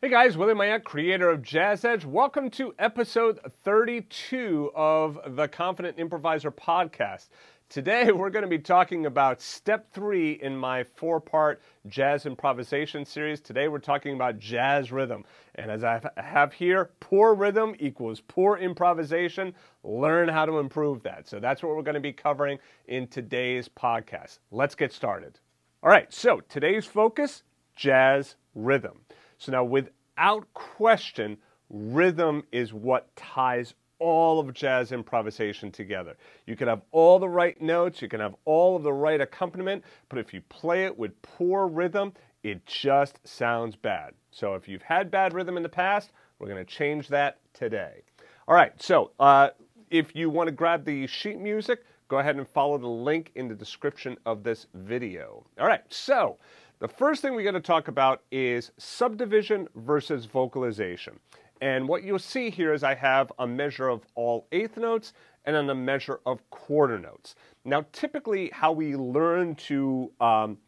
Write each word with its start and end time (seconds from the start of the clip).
Hey 0.00 0.10
guys, 0.10 0.36
William 0.36 0.58
Myette, 0.58 0.84
creator 0.84 1.28
of 1.28 1.42
Jazz 1.42 1.84
Edge. 1.84 2.04
Welcome 2.04 2.50
to 2.50 2.72
episode 2.78 3.40
32 3.64 4.70
of 4.72 5.18
the 5.34 5.48
Confident 5.48 5.98
Improviser 5.98 6.52
podcast. 6.52 7.30
Today 7.68 8.12
we're 8.12 8.30
going 8.30 8.44
to 8.44 8.48
be 8.48 8.60
talking 8.60 9.06
about 9.06 9.42
step 9.42 9.92
three 9.92 10.34
in 10.34 10.56
my 10.56 10.84
four 10.94 11.18
part 11.18 11.60
jazz 11.88 12.26
improvisation 12.26 13.04
series. 13.04 13.40
Today 13.40 13.66
we're 13.66 13.80
talking 13.80 14.14
about 14.14 14.38
jazz 14.38 14.92
rhythm. 14.92 15.24
And 15.56 15.68
as 15.68 15.82
I 15.82 16.00
have 16.16 16.52
here, 16.52 16.90
poor 17.00 17.34
rhythm 17.34 17.74
equals 17.80 18.20
poor 18.20 18.56
improvisation. 18.56 19.52
Learn 19.82 20.28
how 20.28 20.46
to 20.46 20.60
improve 20.60 21.02
that. 21.02 21.26
So 21.26 21.40
that's 21.40 21.60
what 21.60 21.74
we're 21.74 21.82
going 21.82 21.94
to 21.94 22.00
be 22.00 22.12
covering 22.12 22.60
in 22.86 23.08
today's 23.08 23.68
podcast. 23.68 24.38
Let's 24.52 24.76
get 24.76 24.92
started. 24.92 25.40
All 25.82 25.90
right, 25.90 26.12
so 26.14 26.38
today's 26.48 26.86
focus 26.86 27.42
jazz 27.74 28.36
rhythm. 28.54 29.00
So 29.38 29.52
now, 29.52 29.64
without 29.64 30.52
question, 30.54 31.38
rhythm 31.70 32.44
is 32.52 32.72
what 32.72 33.14
ties 33.16 33.74
all 33.98 34.38
of 34.38 34.52
jazz 34.52 34.92
improvisation 34.92 35.70
together. 35.70 36.16
You 36.46 36.56
can 36.56 36.68
have 36.68 36.82
all 36.92 37.18
the 37.18 37.28
right 37.28 37.60
notes, 37.60 38.00
you 38.00 38.08
can 38.08 38.20
have 38.20 38.34
all 38.44 38.76
of 38.76 38.82
the 38.82 38.92
right 38.92 39.20
accompaniment, 39.20 39.84
but 40.08 40.18
if 40.18 40.32
you 40.32 40.40
play 40.48 40.84
it 40.84 40.96
with 40.96 41.20
poor 41.22 41.66
rhythm, 41.66 42.12
it 42.42 42.64
just 42.66 43.26
sounds 43.26 43.74
bad. 43.74 44.14
So 44.30 44.54
if 44.54 44.68
you've 44.68 44.82
had 44.82 45.10
bad 45.10 45.32
rhythm 45.34 45.56
in 45.56 45.62
the 45.62 45.68
past, 45.68 46.12
we're 46.38 46.48
going 46.48 46.64
to 46.64 46.72
change 46.72 47.08
that 47.08 47.38
today. 47.52 48.02
All 48.46 48.54
right, 48.54 48.80
so 48.80 49.10
uh, 49.18 49.50
if 49.90 50.14
you 50.14 50.30
want 50.30 50.48
to 50.48 50.52
grab 50.52 50.84
the 50.84 51.06
sheet 51.06 51.38
music, 51.38 51.84
go 52.06 52.18
ahead 52.18 52.36
and 52.36 52.48
follow 52.48 52.78
the 52.78 52.86
link 52.86 53.32
in 53.34 53.48
the 53.48 53.54
description 53.54 54.16
of 54.24 54.42
this 54.42 54.66
video. 54.74 55.44
All 55.58 55.66
right, 55.66 55.82
so 55.88 56.38
the 56.80 56.88
first 56.88 57.22
thing 57.22 57.34
we're 57.34 57.42
going 57.42 57.54
to 57.54 57.60
talk 57.60 57.88
about 57.88 58.22
is 58.30 58.70
subdivision 58.78 59.68
versus 59.74 60.26
vocalization. 60.26 61.18
And 61.60 61.88
what 61.88 62.04
you'll 62.04 62.20
see 62.20 62.50
here 62.50 62.72
is 62.72 62.84
I 62.84 62.94
have 62.94 63.32
a 63.38 63.46
measure 63.46 63.88
of 63.88 64.02
all 64.14 64.46
eighth 64.52 64.76
notes 64.76 65.12
and 65.44 65.56
then 65.56 65.68
a 65.70 65.74
measure 65.74 66.20
of 66.24 66.48
quarter 66.50 66.98
notes. 66.98 67.34
Now, 67.64 67.84
typically, 67.92 68.50
how 68.52 68.70
we 68.70 68.94
learn 68.94 69.56
to 69.56 70.12
um, 70.20 70.58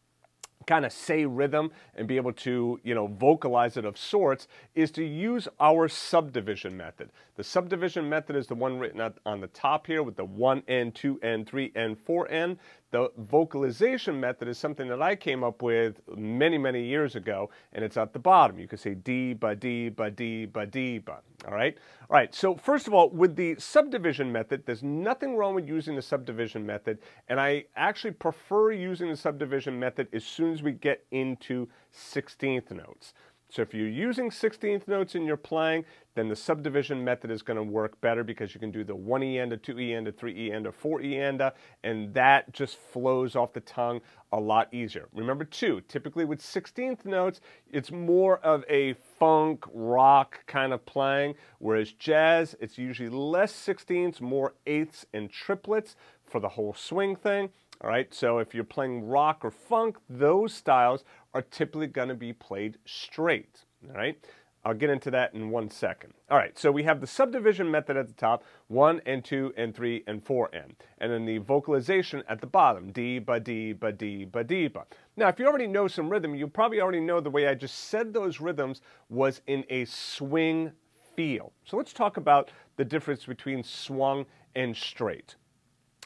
kind 0.66 0.84
of 0.84 0.92
say 0.92 1.24
rhythm 1.24 1.70
and 1.94 2.06
be 2.06 2.16
able 2.16 2.32
to, 2.32 2.80
you 2.82 2.94
know, 2.94 3.06
vocalize 3.06 3.76
it 3.76 3.84
of 3.84 3.96
sorts 3.96 4.48
is 4.74 4.90
to 4.92 5.04
use 5.04 5.48
our 5.58 5.88
subdivision 5.88 6.76
method. 6.76 7.10
The 7.36 7.44
subdivision 7.44 8.08
method 8.08 8.36
is 8.36 8.46
the 8.46 8.54
one 8.54 8.78
written 8.78 9.00
on 9.24 9.40
the 9.40 9.48
top 9.48 9.86
here 9.86 10.02
with 10.02 10.16
the 10.16 10.26
1N, 10.26 10.92
2N, 10.92 11.44
3N, 11.44 11.96
4N. 11.96 12.56
The 12.90 13.12
vocalization 13.18 14.18
method 14.18 14.48
is 14.48 14.58
something 14.58 14.88
that 14.88 15.00
I 15.00 15.14
came 15.14 15.44
up 15.44 15.62
with 15.62 16.00
many, 16.16 16.58
many 16.58 16.82
years 16.82 17.14
ago, 17.14 17.50
and 17.72 17.84
it's 17.84 17.96
at 17.96 18.12
the 18.12 18.18
bottom. 18.18 18.58
You 18.58 18.66
can 18.66 18.78
say 18.78 18.94
D, 18.94 19.32
ba, 19.32 19.54
D, 19.54 19.90
ba, 19.90 20.10
D, 20.10 20.46
ba, 20.46 20.66
D, 20.66 20.98
ba. 20.98 21.18
All 21.46 21.54
right? 21.54 21.78
All 22.10 22.16
right, 22.16 22.34
so 22.34 22.56
first 22.56 22.88
of 22.88 22.94
all, 22.94 23.08
with 23.10 23.36
the 23.36 23.54
subdivision 23.58 24.32
method, 24.32 24.64
there's 24.66 24.82
nothing 24.82 25.36
wrong 25.36 25.54
with 25.54 25.68
using 25.68 25.94
the 25.94 26.02
subdivision 26.02 26.66
method, 26.66 26.98
and 27.28 27.40
I 27.40 27.66
actually 27.76 28.10
prefer 28.10 28.72
using 28.72 29.08
the 29.08 29.16
subdivision 29.16 29.78
method 29.78 30.08
as 30.12 30.24
soon 30.24 30.52
as 30.52 30.62
we 30.62 30.72
get 30.72 31.06
into 31.12 31.68
16th 31.94 32.72
notes. 32.72 33.14
So 33.50 33.62
if 33.62 33.74
you're 33.74 33.88
using 33.88 34.30
16th 34.30 34.86
notes 34.86 35.16
in 35.16 35.24
your 35.24 35.36
playing, 35.36 35.84
then 36.14 36.28
the 36.28 36.36
subdivision 36.36 37.02
method 37.02 37.32
is 37.32 37.42
going 37.42 37.56
to 37.56 37.64
work 37.64 38.00
better 38.00 38.22
because 38.22 38.54
you 38.54 38.60
can 38.60 38.70
do 38.70 38.84
the 38.84 38.94
1E 38.94 39.40
end, 39.40 39.52
a 39.52 39.56
2E 39.56 39.96
end, 39.96 40.06
a 40.06 40.12
3E 40.12 40.52
end, 40.52 40.66
a 40.66 40.70
4E 40.70 41.20
end, 41.20 41.42
and 41.82 42.14
that 42.14 42.52
just 42.52 42.78
flows 42.78 43.34
off 43.34 43.52
the 43.52 43.60
tongue 43.60 44.00
a 44.32 44.38
lot 44.38 44.72
easier. 44.72 45.08
Remember 45.12 45.44
too, 45.44 45.80
typically 45.88 46.24
with 46.24 46.40
16th 46.40 47.04
notes, 47.04 47.40
it's 47.72 47.90
more 47.90 48.38
of 48.38 48.64
a 48.68 48.92
funk, 49.18 49.64
rock 49.72 50.46
kind 50.46 50.72
of 50.72 50.86
playing, 50.86 51.34
whereas 51.58 51.92
jazz, 51.92 52.54
it's 52.60 52.78
usually 52.78 53.08
less 53.08 53.52
16ths, 53.52 54.20
more 54.20 54.54
eighths 54.66 55.06
and 55.12 55.28
triplets 55.28 55.96
for 56.24 56.38
the 56.38 56.50
whole 56.50 56.72
swing 56.72 57.16
thing. 57.16 57.50
All 57.82 57.88
right, 57.88 58.12
so 58.12 58.38
if 58.38 58.54
you're 58.54 58.62
playing 58.62 59.08
rock 59.08 59.42
or 59.42 59.50
funk, 59.50 59.96
those 60.10 60.52
styles 60.52 61.02
are 61.32 61.40
typically 61.40 61.86
going 61.86 62.08
to 62.08 62.14
be 62.14 62.32
played 62.32 62.76
straight. 62.84 63.64
All 63.88 63.94
right, 63.94 64.22
I'll 64.66 64.74
get 64.74 64.90
into 64.90 65.10
that 65.12 65.32
in 65.32 65.48
one 65.48 65.70
second. 65.70 66.12
All 66.30 66.36
right, 66.36 66.58
so 66.58 66.70
we 66.70 66.82
have 66.82 67.00
the 67.00 67.06
subdivision 67.06 67.70
method 67.70 67.96
at 67.96 68.06
the 68.06 68.12
top, 68.12 68.44
1 68.68 69.00
and 69.06 69.24
2 69.24 69.54
and 69.56 69.74
3 69.74 70.04
and 70.06 70.22
4 70.22 70.50
and, 70.52 70.74
and 70.98 71.10
then 71.10 71.24
the 71.24 71.38
vocalization 71.38 72.22
at 72.28 72.42
the 72.42 72.46
bottom, 72.46 72.92
D, 72.92 73.18
ba, 73.18 73.40
D, 73.40 73.72
ba, 73.72 73.92
D, 73.92 74.26
ba, 74.26 74.44
D, 74.44 74.68
ba. 74.68 74.84
Now, 75.16 75.28
if 75.28 75.38
you 75.38 75.46
already 75.46 75.66
know 75.66 75.88
some 75.88 76.10
rhythm, 76.10 76.34
you 76.34 76.48
probably 76.48 76.82
already 76.82 77.00
know 77.00 77.20
the 77.20 77.30
way 77.30 77.48
I 77.48 77.54
just 77.54 77.88
said 77.88 78.12
those 78.12 78.40
rhythms 78.40 78.82
was 79.08 79.40
in 79.46 79.64
a 79.70 79.86
swing 79.86 80.72
feel. 81.16 81.52
So 81.64 81.78
let's 81.78 81.94
talk 81.94 82.18
about 82.18 82.50
the 82.76 82.84
difference 82.84 83.24
between 83.24 83.64
swung 83.64 84.26
and 84.54 84.76
straight. 84.76 85.36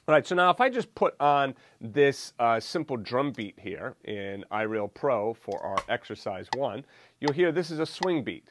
All 0.07 0.15
right, 0.15 0.27
so 0.27 0.35
now 0.35 0.51
if 0.51 0.61
I 0.61 0.69
just 0.69 0.95
put 0.95 1.15
on 1.19 1.55
this 1.81 2.35
uh, 2.39 2.61
simple 2.61 2.99
drum 2.99 3.33
beat 3.33 3.59
here 3.59 3.97
in 4.05 4.45
iReal 4.53 4.93
Pro 4.93 5.33
for 5.33 5.59
our 5.65 5.79
exercise 5.89 6.47
one, 6.55 6.85
you'll 7.21 7.33
hear 7.33 7.51
this 7.51 7.71
is 7.71 7.79
a 7.79 7.87
swing 7.87 8.23
beat. 8.23 8.51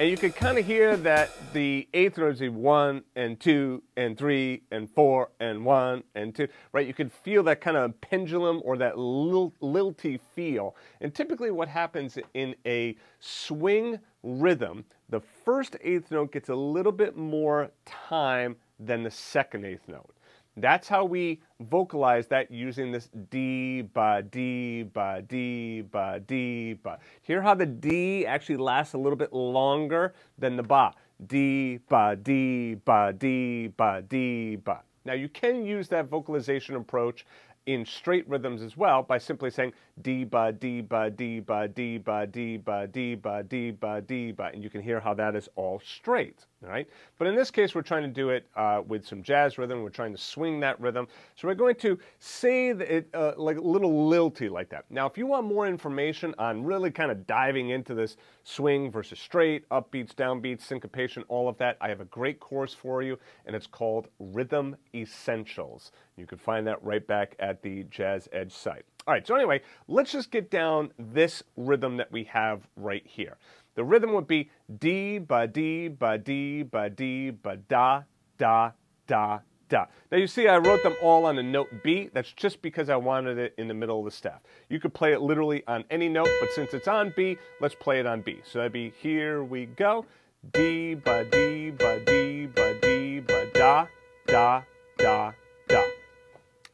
And 0.00 0.08
you 0.08 0.16
can 0.16 0.30
kind 0.30 0.58
of 0.58 0.64
hear 0.64 0.96
that 0.98 1.30
the 1.52 1.88
eighth 1.92 2.18
notes 2.18 2.40
are 2.40 2.52
one 2.52 3.02
and 3.16 3.40
two 3.40 3.82
and 3.96 4.16
three 4.16 4.62
and 4.70 4.88
four 4.88 5.32
and 5.40 5.64
one 5.64 6.04
and 6.14 6.32
two, 6.32 6.46
right? 6.72 6.86
You 6.86 6.94
can 6.94 7.10
feel 7.10 7.42
that 7.42 7.60
kind 7.60 7.76
of 7.76 8.00
pendulum 8.00 8.62
or 8.64 8.76
that 8.76 8.96
lilty 8.96 10.20
feel. 10.36 10.76
And 11.00 11.12
typically 11.12 11.50
what 11.50 11.66
happens 11.66 12.16
in 12.34 12.54
a 12.64 12.96
swing 13.18 13.98
rhythm, 14.22 14.84
the 15.08 15.20
first 15.44 15.76
eighth 15.82 16.12
note 16.12 16.30
gets 16.30 16.48
a 16.48 16.54
little 16.54 16.92
bit 16.92 17.16
more 17.16 17.72
time 17.84 18.54
than 18.78 19.02
the 19.02 19.10
second 19.10 19.64
eighth 19.64 19.88
note. 19.88 20.14
That's 20.60 20.88
how 20.88 21.04
we 21.04 21.40
vocalize 21.60 22.26
that 22.28 22.50
using 22.50 22.92
this 22.92 23.08
D, 23.30 23.82
ba, 23.82 24.22
D, 24.22 24.84
ba, 24.84 25.22
D, 25.26 25.82
ba, 25.82 26.20
D, 26.26 26.74
ba. 26.74 26.98
Hear 27.22 27.42
how 27.42 27.54
the 27.54 27.66
D 27.66 28.26
actually 28.26 28.56
lasts 28.56 28.94
a 28.94 28.98
little 28.98 29.16
bit 29.16 29.32
longer 29.32 30.14
than 30.38 30.56
the 30.56 30.62
ba. 30.62 30.94
D, 31.26 31.78
ba, 31.88 32.16
D, 32.16 32.74
ba, 32.84 33.12
D, 33.16 33.68
ba, 33.68 34.02
D, 34.08 34.56
ba. 34.56 34.82
Now 35.04 35.14
you 35.14 35.28
can 35.28 35.64
use 35.64 35.88
that 35.88 36.08
vocalization 36.08 36.76
approach 36.76 37.24
in 37.68 37.84
straight 37.84 38.26
rhythms 38.26 38.62
as 38.62 38.78
well 38.78 39.02
by 39.02 39.18
simply 39.18 39.50
saying 39.50 39.74
D 40.00 40.24
ba 40.24 40.52
D 40.52 40.80
ba 40.80 41.10
D 41.10 41.38
ba 41.40 41.68
D 41.68 41.98
ba 41.98 42.26
D 42.26 42.56
ba 42.56 42.86
D 42.86 43.14
ba 43.14 43.42
D 43.42 43.70
ba 43.70 44.00
D 44.00 44.32
ba, 44.32 44.50
and 44.54 44.64
you 44.64 44.70
can 44.70 44.80
hear 44.80 44.98
how 44.98 45.12
that 45.14 45.36
is 45.36 45.48
all 45.54 45.80
straight. 45.84 46.46
Right, 46.60 46.88
but 47.18 47.28
in 47.28 47.36
this 47.36 47.52
case, 47.52 47.72
we're 47.72 47.82
trying 47.82 48.02
to 48.02 48.08
do 48.08 48.30
it 48.30 48.44
uh, 48.56 48.82
with 48.84 49.06
some 49.06 49.22
jazz 49.22 49.58
rhythm. 49.58 49.82
We're 49.82 49.90
trying 49.90 50.10
to 50.10 50.18
swing 50.20 50.58
that 50.60 50.80
rhythm, 50.80 51.06
so 51.36 51.46
we're 51.46 51.54
going 51.54 51.76
to 51.76 51.96
say 52.18 52.70
it 52.70 53.08
uh, 53.14 53.34
like 53.36 53.58
a 53.58 53.60
little 53.60 54.08
lilty 54.08 54.48
like 54.48 54.68
that. 54.70 54.84
Now, 54.90 55.06
if 55.06 55.16
you 55.16 55.26
want 55.28 55.46
more 55.46 55.68
information 55.68 56.34
on 56.36 56.64
really 56.64 56.90
kind 56.90 57.12
of 57.12 57.28
diving 57.28 57.68
into 57.68 57.94
this 57.94 58.16
swing 58.42 58.90
versus 58.90 59.20
straight, 59.20 59.68
upbeats, 59.68 60.14
downbeats, 60.14 60.62
syncopation, 60.62 61.22
all 61.28 61.48
of 61.48 61.56
that, 61.58 61.76
I 61.80 61.88
have 61.90 62.00
a 62.00 62.06
great 62.06 62.40
course 62.40 62.74
for 62.74 63.02
you, 63.02 63.20
and 63.46 63.54
it's 63.54 63.68
called 63.68 64.08
Rhythm 64.18 64.74
Essentials. 64.92 65.92
You 66.18 66.26
can 66.26 66.38
find 66.38 66.66
that 66.66 66.82
right 66.82 67.06
back 67.06 67.36
at 67.38 67.62
the 67.62 67.84
Jazz 67.84 68.28
Edge 68.32 68.52
site. 68.52 68.84
All 69.06 69.14
right, 69.14 69.26
so 69.26 69.34
anyway, 69.34 69.62
let's 69.86 70.12
just 70.12 70.30
get 70.30 70.50
down 70.50 70.90
this 70.98 71.42
rhythm 71.56 71.96
that 71.96 72.12
we 72.12 72.24
have 72.24 72.68
right 72.76 73.06
here. 73.06 73.38
The 73.74 73.84
rhythm 73.84 74.12
would 74.12 74.26
be 74.26 74.50
D, 74.78 75.18
ba, 75.18 75.46
D, 75.46 75.88
ba, 75.88 76.18
D, 76.18 76.62
ba, 76.62 76.90
D, 76.90 77.30
ba, 77.30 77.56
da, 77.56 78.02
da, 78.36 78.72
da, 79.06 79.38
da. 79.68 79.86
Now 80.10 80.18
you 80.18 80.26
see 80.26 80.48
I 80.48 80.58
wrote 80.58 80.82
them 80.82 80.96
all 81.00 81.26
on 81.26 81.38
a 81.38 81.42
note 81.42 81.68
B. 81.82 82.10
That's 82.12 82.32
just 82.32 82.60
because 82.60 82.90
I 82.90 82.96
wanted 82.96 83.38
it 83.38 83.54
in 83.56 83.68
the 83.68 83.74
middle 83.74 84.00
of 84.00 84.04
the 84.04 84.10
staff. 84.10 84.40
You 84.68 84.80
could 84.80 84.94
play 84.94 85.12
it 85.12 85.20
literally 85.20 85.62
on 85.68 85.84
any 85.90 86.08
note, 86.08 86.28
but 86.40 86.50
since 86.52 86.74
it's 86.74 86.88
on 86.88 87.14
B, 87.16 87.38
let's 87.60 87.74
play 87.74 88.00
it 88.00 88.06
on 88.06 88.20
B. 88.20 88.40
So 88.44 88.58
that'd 88.58 88.72
be 88.72 88.92
here 89.00 89.44
we 89.44 89.66
go. 89.66 90.04
D, 90.52 90.94
ba, 90.94 91.24
D, 91.24 91.70
ba, 91.70 92.00
D, 92.04 92.46
ba, 92.46 92.74
D, 92.80 93.20
ba, 93.20 93.46
da, 93.54 93.86
da, 94.26 94.62
da, 94.98 95.32
da. 95.32 95.32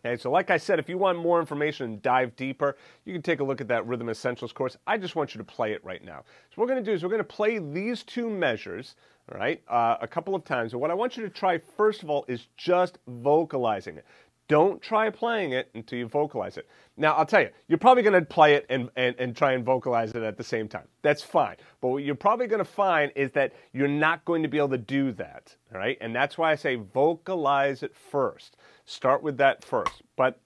Okay, 0.05 0.21
so 0.21 0.31
like 0.31 0.51
I 0.51 0.59
said, 0.59 0.79
if 0.79 0.89
you 0.91 0.99
want 0.99 1.19
more 1.19 1.41
information 1.41 1.87
and 1.87 2.03
dive 2.03 2.37
deeper, 2.37 2.77
you 3.07 3.15
can 3.15 3.23
take 3.23 3.41
a 3.41 3.45
look 3.45 3.63
at 3.63 3.69
that 3.69 3.87
Rhythm 3.87 4.11
Essentials 4.11 4.53
course. 4.53 4.77
I 4.87 4.99
just 4.99 5.17
want 5.17 5.35
you 5.35 5.39
to 5.39 5.45
play 5.45 5.73
it 5.73 5.83
right 5.83 6.05
now. 6.05 6.25
So 6.51 6.57
what 6.57 6.69
we're 6.69 6.75
going 6.75 6.85
to 6.85 6.91
do 6.91 6.95
is 6.95 7.03
we're 7.03 7.09
going 7.09 7.21
to 7.21 7.25
play 7.25 7.59
these 7.59 8.03
two 8.03 8.29
measures, 8.29 8.97
all 9.33 9.39
right, 9.39 9.63
uh, 9.67 9.97
a 10.03 10.07
couple 10.07 10.35
of 10.35 10.45
times. 10.45 10.73
And 10.73 10.83
what 10.83 10.91
I 10.91 10.95
want 10.95 11.17
you 11.17 11.23
to 11.23 11.31
try 11.31 11.59
first 11.79 12.03
of 12.03 12.11
all 12.11 12.27
is 12.29 12.49
just 12.59 12.99
vocalizing 13.09 13.97
it. 13.97 14.05
Don't 14.47 14.83
try 14.83 15.09
playing 15.09 15.53
it 15.53 15.71
until 15.75 15.99
you 15.99 16.07
vocalize 16.07 16.59
it. 16.59 16.69
Now, 16.99 17.15
I'll 17.15 17.25
tell 17.25 17.41
you, 17.41 17.49
you're 17.67 17.79
probably 17.79 18.03
going 18.03 18.21
to 18.21 18.27
play 18.27 18.57
it 18.57 18.67
and, 18.69 18.91
and, 18.97 19.17
and 19.19 19.35
try 19.35 19.53
and 19.53 19.65
vocalize 19.65 20.11
it 20.11 20.23
at 20.23 20.37
the 20.37 20.45
same 20.45 20.69
time. 20.69 20.87
That's 21.01 21.23
fine. 21.23 21.57
But 21.81 21.89
what 21.89 22.05
you're 22.05 22.15
probably 22.15 22.47
going 22.47 22.59
to 22.59 22.71
find 22.71 23.11
is 23.17 23.31
that 23.31 23.55
you're 23.73 23.89
not 23.89 24.23
going 24.27 24.43
to 24.43 24.49
be 24.49 24.59
able 24.59 24.69
to 24.69 24.79
do 24.79 25.13
that. 25.13 25.57
All 25.73 25.79
right. 25.79 25.97
And 26.03 26.15
that's 26.15 26.37
why 26.37 26.53
I 26.53 26.57
say 26.57 26.75
vocalize 26.75 27.83
it 27.83 27.97
first. 27.97 28.59
Start 28.87 29.23
with 29.23 29.39
that 29.39 29.65
first, 29.65 30.03
but 30.17 30.39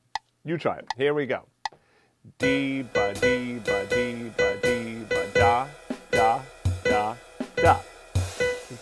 you 0.44 0.58
try 0.58 0.76
it. 0.76 0.86
Here 0.96 1.12
we 1.12 1.26
go. 1.26 1.42
D 2.38 2.82
ba 2.82 3.12
D 3.14 3.58
ba 3.58 3.84
D 3.90 4.30
ba 4.36 4.56
D 4.62 5.04
ba 5.08 5.26
da 5.34 5.66
da 6.12 6.40
da 6.84 7.16
da. 7.56 7.78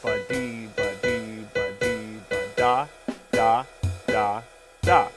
Ba 0.03 0.19
D 0.29 0.69
ba 0.77 0.93
D 1.01 1.47
ba 1.55 1.73
D 1.81 2.21
ba 2.29 2.43
da 2.57 2.87
da 3.33 3.65
da 4.07 4.43
da. 4.83 5.09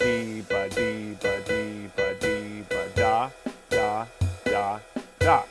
D 0.00 0.40
ba 0.48 0.68
D 0.70 1.14
ba 1.20 1.40
D 1.46 1.88
ba 1.96 2.14
D 2.20 2.62
ba 2.68 2.88
da 2.96 3.30
da 3.70 4.06
da 4.44 4.80
da. 5.20 5.42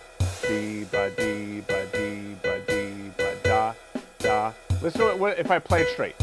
D 0.42 0.84
ba 0.92 1.10
D 1.16 1.62
ba 1.62 1.86
D 1.94 2.36
ba 2.44 2.60
D 2.68 3.12
ba 3.18 3.36
da 3.44 3.74
da. 4.20 4.54
Let's 4.82 4.98
do 4.98 5.08
it 5.08 5.40
if 5.40 5.50
I 5.50 5.60
play 5.60 5.84
it 5.84 5.90
straight. 5.90 6.16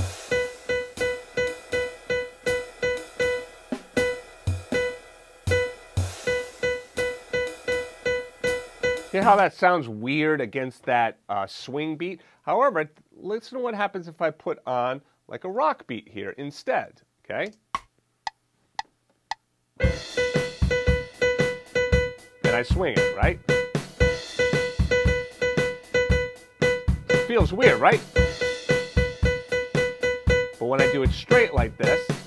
Hear 9.12 9.24
how 9.24 9.34
that 9.36 9.54
sounds 9.54 9.88
weird 9.88 10.40
against 10.40 10.84
that 10.84 11.18
uh, 11.28 11.44
swing 11.48 11.96
beat? 11.96 12.20
However, 12.42 12.88
listen 13.12 13.58
to 13.58 13.64
what 13.64 13.74
happens 13.74 14.06
if 14.06 14.22
I 14.22 14.30
put 14.30 14.60
on 14.68 15.00
like 15.26 15.42
a 15.42 15.48
rock 15.48 15.84
beat 15.88 16.08
here 16.08 16.30
instead, 16.38 17.02
okay? 17.24 17.50
And 22.44 22.54
I 22.54 22.62
swing 22.62 22.94
it, 22.96 23.16
right? 23.16 23.40
Feels 27.26 27.52
weird, 27.52 27.80
right? 27.80 28.00
But 30.58 30.66
when 30.66 30.80
I 30.80 30.90
do 30.92 31.02
it 31.02 31.10
straight 31.10 31.52
like 31.52 31.76
this, 31.76 32.19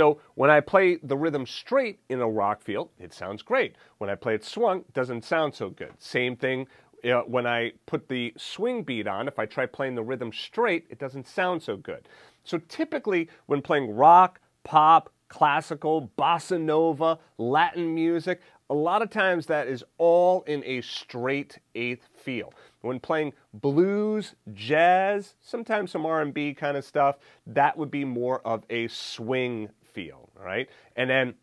so 0.00 0.18
when 0.34 0.48
I 0.48 0.60
play 0.60 0.96
the 1.02 1.14
rhythm 1.14 1.44
straight 1.44 2.00
in 2.08 2.22
a 2.22 2.26
rock 2.26 2.62
feel, 2.62 2.90
it 2.98 3.12
sounds 3.12 3.42
great. 3.42 3.76
When 3.98 4.08
I 4.08 4.14
play 4.14 4.34
it 4.34 4.42
swung, 4.42 4.78
it 4.78 4.94
doesn't 4.94 5.26
sound 5.26 5.54
so 5.54 5.68
good. 5.68 5.92
Same 5.98 6.36
thing 6.36 6.68
uh, 7.04 7.20
when 7.26 7.46
I 7.46 7.72
put 7.84 8.08
the 8.08 8.32
swing 8.38 8.82
beat 8.82 9.06
on. 9.06 9.28
If 9.28 9.38
I 9.38 9.44
try 9.44 9.66
playing 9.66 9.96
the 9.96 10.02
rhythm 10.02 10.32
straight, 10.32 10.86
it 10.88 10.98
doesn't 10.98 11.28
sound 11.28 11.62
so 11.62 11.76
good. 11.76 12.08
So 12.44 12.56
typically, 12.66 13.28
when 13.44 13.60
playing 13.60 13.94
rock, 13.94 14.40
pop, 14.64 15.12
classical, 15.28 16.10
bossa 16.16 16.58
nova, 16.58 17.18
Latin 17.36 17.94
music, 17.94 18.40
a 18.70 18.74
lot 18.74 19.02
of 19.02 19.10
times 19.10 19.44
that 19.46 19.68
is 19.68 19.84
all 19.98 20.44
in 20.46 20.64
a 20.64 20.80
straight 20.80 21.58
eighth 21.74 22.08
feel. 22.14 22.54
When 22.80 23.00
playing 23.00 23.34
blues, 23.52 24.34
jazz, 24.54 25.34
sometimes 25.42 25.90
some 25.90 26.06
R&B 26.06 26.54
kind 26.54 26.78
of 26.78 26.86
stuff, 26.86 27.16
that 27.48 27.76
would 27.76 27.90
be 27.90 28.06
more 28.06 28.40
of 28.46 28.64
a 28.70 28.88
swing 28.88 29.68
feel, 29.94 30.30
all 30.38 30.44
right? 30.44 30.68
And 30.96 31.08
then 31.08 31.34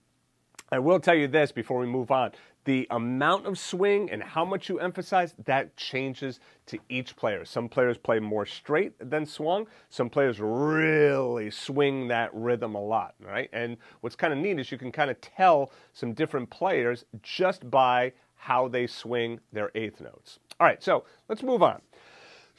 I 0.72 0.80
will 0.80 1.00
tell 1.00 1.16
you 1.16 1.28
this 1.28 1.52
before 1.52 1.80
we 1.80 1.88
move 1.88 2.12
on 2.12 2.32
the 2.68 2.86
amount 2.92 3.46
of 3.46 3.58
swing 3.58 4.12
and 4.12 4.22
how 4.22 4.44
much 4.44 4.68
you 4.68 4.78
emphasize 4.78 5.34
that 5.46 5.78
changes 5.78 6.42
to 6.66 6.78
each 6.90 7.16
player. 7.16 7.46
Some 7.46 7.70
players 7.70 7.98
play 7.98 8.20
more 8.20 8.46
straight 8.46 8.92
than 9.00 9.26
swung. 9.26 9.68
Some 9.90 10.10
players 10.10 10.42
really 10.42 11.50
swing 11.50 12.10
that 12.10 12.30
rhythm 12.34 12.76
a 12.76 12.82
lot, 12.82 13.16
right? 13.26 13.50
And 13.54 13.78
what's 14.02 14.18
kind 14.18 14.34
of 14.34 14.40
neat 14.40 14.60
is 14.60 14.70
you 14.70 14.78
can 14.78 14.92
kind 14.92 15.10
of 15.10 15.22
tell 15.22 15.72
some 15.94 16.12
different 16.12 16.50
players 16.50 17.06
just 17.24 17.72
by 17.72 18.12
how 18.36 18.68
they 18.68 18.86
swing 18.86 19.40
their 19.54 19.72
eighth 19.74 20.02
notes. 20.02 20.40
All 20.60 20.68
right, 20.68 20.84
so 20.84 21.06
let's 21.30 21.44
move 21.44 21.64
on. 21.64 21.82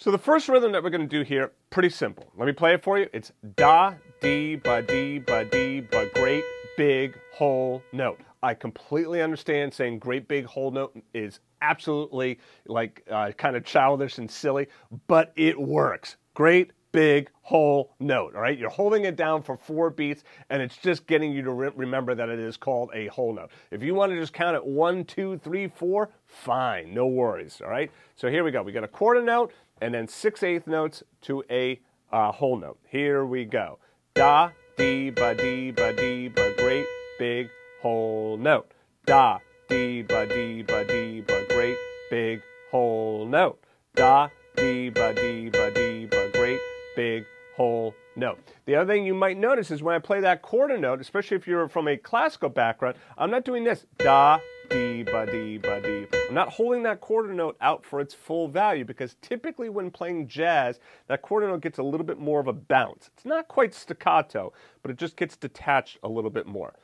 So 0.00 0.12
the 0.12 0.18
first 0.18 0.48
rhythm 0.48 0.70
that 0.70 0.84
we're 0.84 0.90
going 0.90 1.08
to 1.08 1.08
do 1.08 1.22
here, 1.22 1.50
pretty 1.70 1.90
simple. 1.90 2.30
Let 2.36 2.46
me 2.46 2.52
play 2.52 2.72
it 2.72 2.84
for 2.84 3.00
you. 3.00 3.08
It's 3.12 3.32
da, 3.56 3.94
dee, 4.20 4.54
ba, 4.54 4.80
dee, 4.80 5.18
ba, 5.18 5.44
dee, 5.44 5.80
ba, 5.80 6.08
great 6.14 6.44
big 6.76 7.18
whole 7.34 7.82
note. 7.92 8.20
I 8.40 8.54
completely 8.54 9.20
understand 9.20 9.74
saying 9.74 9.98
great 9.98 10.28
big 10.28 10.44
whole 10.44 10.70
note 10.70 10.96
is 11.14 11.40
absolutely 11.62 12.38
like 12.66 13.02
uh, 13.10 13.32
kind 13.32 13.56
of 13.56 13.64
childish 13.64 14.18
and 14.18 14.30
silly, 14.30 14.68
but 15.08 15.32
it 15.34 15.60
works. 15.60 16.16
Great 16.32 16.70
big 16.92 17.30
whole 17.42 17.94
note. 18.00 18.34
All 18.34 18.40
right, 18.40 18.56
you're 18.56 18.70
holding 18.70 19.04
it 19.04 19.16
down 19.16 19.42
for 19.42 19.56
four 19.56 19.90
beats, 19.90 20.24
and 20.50 20.62
it's 20.62 20.76
just 20.76 21.06
getting 21.06 21.32
you 21.32 21.42
to 21.42 21.52
re- 21.52 21.70
remember 21.74 22.14
that 22.14 22.28
it 22.28 22.38
is 22.38 22.56
called 22.56 22.90
a 22.94 23.08
whole 23.08 23.32
note. 23.32 23.50
If 23.70 23.82
you 23.82 23.94
want 23.94 24.12
to 24.12 24.18
just 24.18 24.32
count 24.32 24.56
it 24.56 24.64
one, 24.64 25.04
two, 25.04 25.38
three, 25.38 25.68
four, 25.68 26.10
fine, 26.24 26.94
no 26.94 27.06
worries. 27.06 27.60
All 27.62 27.70
right, 27.70 27.90
so 28.16 28.30
here 28.30 28.44
we 28.44 28.50
go. 28.50 28.62
We 28.62 28.72
got 28.72 28.84
a 28.84 28.88
quarter 28.88 29.22
note 29.22 29.52
and 29.80 29.94
then 29.94 30.08
six 30.08 30.42
eighth 30.42 30.66
notes 30.66 31.02
to 31.22 31.44
a 31.50 31.80
uh, 32.12 32.32
whole 32.32 32.56
note. 32.56 32.78
Here 32.88 33.24
we 33.24 33.44
go. 33.44 33.78
Da, 34.14 34.50
dee, 34.76 35.10
ba, 35.10 35.34
dee, 35.34 35.70
ba, 35.70 35.92
dee, 35.92 36.28
ba, 36.28 36.54
great 36.56 36.86
big 37.18 37.48
whole 37.82 38.36
note. 38.36 38.72
Da, 39.06 39.38
dee, 39.68 40.02
ba, 40.02 40.26
dee, 40.26 40.62
ba, 40.62 40.84
dee, 40.84 41.20
ba, 41.20 41.44
great 41.48 41.76
big 42.10 42.42
whole 42.70 43.26
note. 43.26 43.62
Da, 43.94 44.28
dee, 44.56 44.90
ba, 44.90 45.14
dee, 45.14 45.50
ba, 45.50 45.70
dee, 45.70 46.06
ba, 46.06 46.30
great 46.32 46.60
big 46.96 47.24
whole 47.56 47.94
note. 48.16 48.38
The 48.66 48.76
other 48.76 48.92
thing 48.92 49.04
you 49.04 49.14
might 49.14 49.36
notice 49.36 49.70
is 49.70 49.82
when 49.82 49.94
I 49.94 49.98
play 49.98 50.20
that 50.20 50.42
quarter 50.42 50.78
note, 50.78 51.00
especially 51.00 51.36
if 51.36 51.46
you're 51.46 51.68
from 51.68 51.88
a 51.88 51.96
classical 51.96 52.48
background, 52.48 52.96
I'm 53.16 53.30
not 53.30 53.44
doing 53.44 53.64
this. 53.64 53.86
Da, 53.98 54.38
dee, 54.68 55.02
ba, 55.02 55.26
dee, 55.26 55.58
ba, 55.58 55.80
dee. 55.80 56.06
I'm 56.28 56.34
not 56.34 56.50
holding 56.50 56.82
that 56.84 57.00
quarter 57.00 57.32
note 57.32 57.56
out 57.60 57.84
for 57.84 58.00
its 58.00 58.14
full 58.14 58.48
value 58.48 58.84
because 58.84 59.16
typically 59.22 59.68
when 59.68 59.90
playing 59.90 60.28
jazz, 60.28 60.80
that 61.06 61.22
quarter 61.22 61.46
note 61.46 61.60
gets 61.60 61.78
a 61.78 61.82
little 61.82 62.06
bit 62.06 62.18
more 62.18 62.40
of 62.40 62.46
a 62.46 62.52
bounce. 62.52 63.10
It's 63.14 63.24
not 63.24 63.48
quite 63.48 63.74
staccato, 63.74 64.52
but 64.82 64.90
it 64.90 64.96
just 64.96 65.16
gets 65.16 65.36
detached 65.36 65.98
a 66.02 66.08
little 66.08 66.30
bit 66.30 66.46
more. 66.46 66.74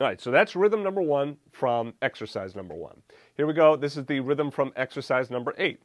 All 0.00 0.06
right, 0.06 0.20
so 0.20 0.30
that's 0.30 0.54
rhythm 0.54 0.82
number 0.84 1.02
one 1.02 1.36
from 1.50 1.94
exercise 2.02 2.54
number 2.54 2.74
one. 2.74 3.02
Here 3.36 3.46
we 3.46 3.52
go. 3.52 3.74
This 3.74 3.96
is 3.96 4.04
the 4.06 4.20
rhythm 4.20 4.50
from 4.50 4.72
exercise 4.76 5.28
number 5.28 5.54
eight. 5.58 5.80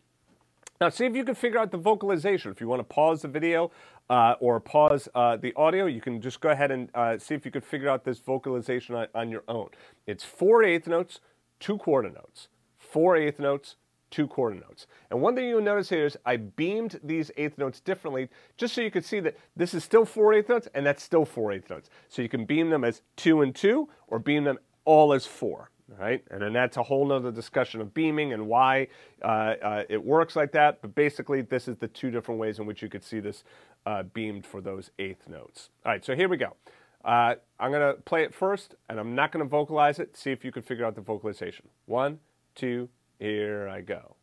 Now, 0.82 0.90
see 0.90 1.06
if 1.06 1.16
you 1.16 1.24
can 1.24 1.36
figure 1.36 1.60
out 1.60 1.72
the 1.72 1.78
vocalization. 1.78 2.52
If 2.52 2.60
you 2.60 2.68
want 2.68 2.80
to 2.82 2.84
pause 2.84 3.22
the 3.22 3.28
video 3.28 3.72
uh, 4.10 4.36
or 4.40 4.60
pause 4.60 5.08
uh, 5.16 5.38
the 5.38 5.54
audio, 5.56 5.86
you 5.86 6.02
can 6.02 6.20
just 6.20 6.42
go 6.42 6.50
ahead 6.50 6.72
and 6.72 6.90
uh, 6.94 7.18
see 7.18 7.36
if 7.36 7.46
you 7.46 7.52
could 7.52 7.64
figure 7.64 7.90
out 7.90 8.04
this 8.04 8.20
vocalization 8.20 8.96
on, 8.96 9.08
on 9.16 9.30
your 9.30 9.44
own. 9.48 9.70
It's 10.08 10.24
four 10.24 10.64
eighth 10.64 10.88
notes, 10.88 11.20
two 11.60 11.78
quarter 11.78 12.10
notes. 12.10 12.50
Four 12.78 13.16
eighth 13.16 13.40
notes, 13.40 13.78
two 14.12 14.28
quarter 14.28 14.56
notes. 14.56 14.86
And 15.10 15.22
one 15.22 15.36
thing 15.36 15.48
you'll 15.48 15.62
notice 15.62 15.90
here 15.90 16.06
is 16.06 16.18
I 16.26 16.38
beamed 16.38 17.00
these 17.04 17.32
eighth 17.38 17.58
notes 17.58 17.80
differently 17.80 18.30
just 18.58 18.76
so 18.76 18.82
you 18.82 18.92
could 18.92 19.06
see 19.06 19.20
that 19.22 19.38
this 19.56 19.74
is 19.74 19.84
still 19.84 20.06
four 20.06 20.34
eighth 20.34 20.50
notes 20.50 20.68
and 20.76 20.86
that's 20.86 21.02
still 21.02 21.26
four 21.26 21.52
eighth 21.52 21.70
notes. 21.70 21.90
So 22.10 22.22
you 22.22 22.30
can 22.30 22.46
beam 22.46 22.70
them 22.70 22.84
as 22.84 23.02
two 23.16 23.42
and 23.42 23.56
two 23.56 23.90
or 24.08 24.20
beam 24.20 24.44
them 24.44 24.60
all 24.86 25.14
as 25.14 25.26
four. 25.26 25.72
Right? 25.90 26.24
And 26.32 26.42
then 26.42 26.54
that's 26.54 26.78
a 26.78 26.84
whole 26.84 27.06
nother 27.06 27.32
discussion 27.32 27.82
of 27.82 27.94
beaming 27.94 28.34
and 28.34 28.48
why 28.48 28.88
uh, 29.22 29.28
uh, 29.62 29.84
it 29.90 30.04
works 30.04 30.36
like 30.36 30.52
that. 30.54 30.82
But 30.82 30.96
basically, 30.96 31.42
this 31.42 31.68
is 31.68 31.78
the 31.78 31.88
two 31.88 32.10
different 32.10 32.40
ways 32.40 32.58
in 32.60 32.66
which 32.66 32.82
you 32.82 32.90
could 32.90 33.04
see 33.04 33.20
this 33.20 33.44
uh, 33.86 34.04
beamed 34.04 34.46
for 34.46 34.62
those 34.62 34.92
eighth 34.98 35.28
notes. 35.28 35.70
All 35.86 35.92
right, 35.92 36.04
so 36.04 36.16
here 36.16 36.30
we 36.30 36.38
go. 36.38 36.56
Uh, 37.04 37.36
I'm 37.60 37.72
going 37.72 37.96
to 37.96 38.02
play 38.02 38.24
it 38.24 38.34
first, 38.34 38.76
and 38.90 38.98
I'm 38.98 39.14
not 39.14 39.34
going 39.34 39.44
to 39.44 39.50
vocalize 39.50 40.00
it. 40.00 40.16
See 40.16 40.32
if 40.32 40.46
you 40.46 40.54
can 40.54 40.62
figure 40.62 40.86
out 40.86 40.96
the 40.96 41.02
vocalization. 41.02 41.68
One, 41.86 42.20
two, 42.56 42.88
here 43.20 43.68
I 43.68 43.82
go. 43.82 44.16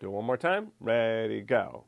Do 0.00 0.06
it 0.06 0.10
one 0.10 0.24
more 0.24 0.36
time. 0.36 0.72
Ready, 0.80 1.40
go. 1.42 1.84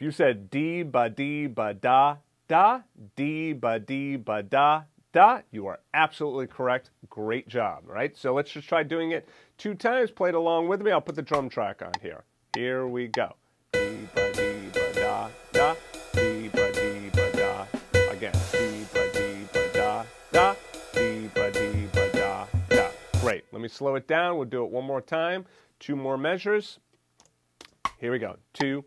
You 0.00 0.10
said 0.10 0.50
D 0.50 0.82
ba 0.82 1.10
D 1.10 1.46
ba 1.46 1.74
da 1.74 2.16
da, 2.48 2.80
D 3.16 3.52
ba 3.52 3.78
D 3.78 4.16
ba 4.16 4.42
da 4.42 4.82
da, 5.12 5.40
you 5.50 5.66
are 5.66 5.80
absolutely 5.92 6.46
correct. 6.46 6.90
Great 7.08 7.48
job, 7.48 7.82
right? 7.86 8.16
So 8.16 8.32
let's 8.34 8.50
just 8.50 8.68
try 8.68 8.82
doing 8.82 9.10
it 9.10 9.28
two 9.58 9.74
times. 9.74 10.10
Play 10.10 10.30
it 10.30 10.34
along 10.34 10.68
with 10.68 10.82
me. 10.82 10.90
I'll 10.90 11.00
put 11.00 11.16
the 11.16 11.22
drum 11.22 11.48
track 11.48 11.82
on 11.82 11.92
here. 12.00 12.24
Here 12.54 12.86
we 12.86 13.08
go. 13.08 13.34
D 13.72 14.08
ba 14.14 14.32
D 14.32 14.68
ba 14.72 14.92
da 14.94 15.28
da, 15.52 15.74
D 16.12 16.48
ba 16.48 16.72
D 16.72 17.10
ba 17.12 17.32
da. 17.32 17.66
Again, 18.10 18.32
D 18.52 18.86
ba 18.92 19.12
D 19.12 19.46
ba 19.52 19.72
da 19.72 20.04
da, 20.32 20.54
D 20.92 21.28
ba 21.34 21.50
D 21.50 21.86
ba 21.92 22.10
da 22.12 22.46
da. 22.68 22.88
Great. 23.20 23.44
Let 23.52 23.60
me 23.60 23.68
slow 23.68 23.96
it 23.96 24.08
down. 24.08 24.36
We'll 24.36 24.46
do 24.46 24.64
it 24.64 24.70
one 24.70 24.84
more 24.84 25.00
time. 25.00 25.44
Two 25.78 25.94
more 25.94 26.16
measures. 26.16 26.78
Here 27.98 28.12
we 28.12 28.18
go. 28.18 28.36
Two. 28.54 28.84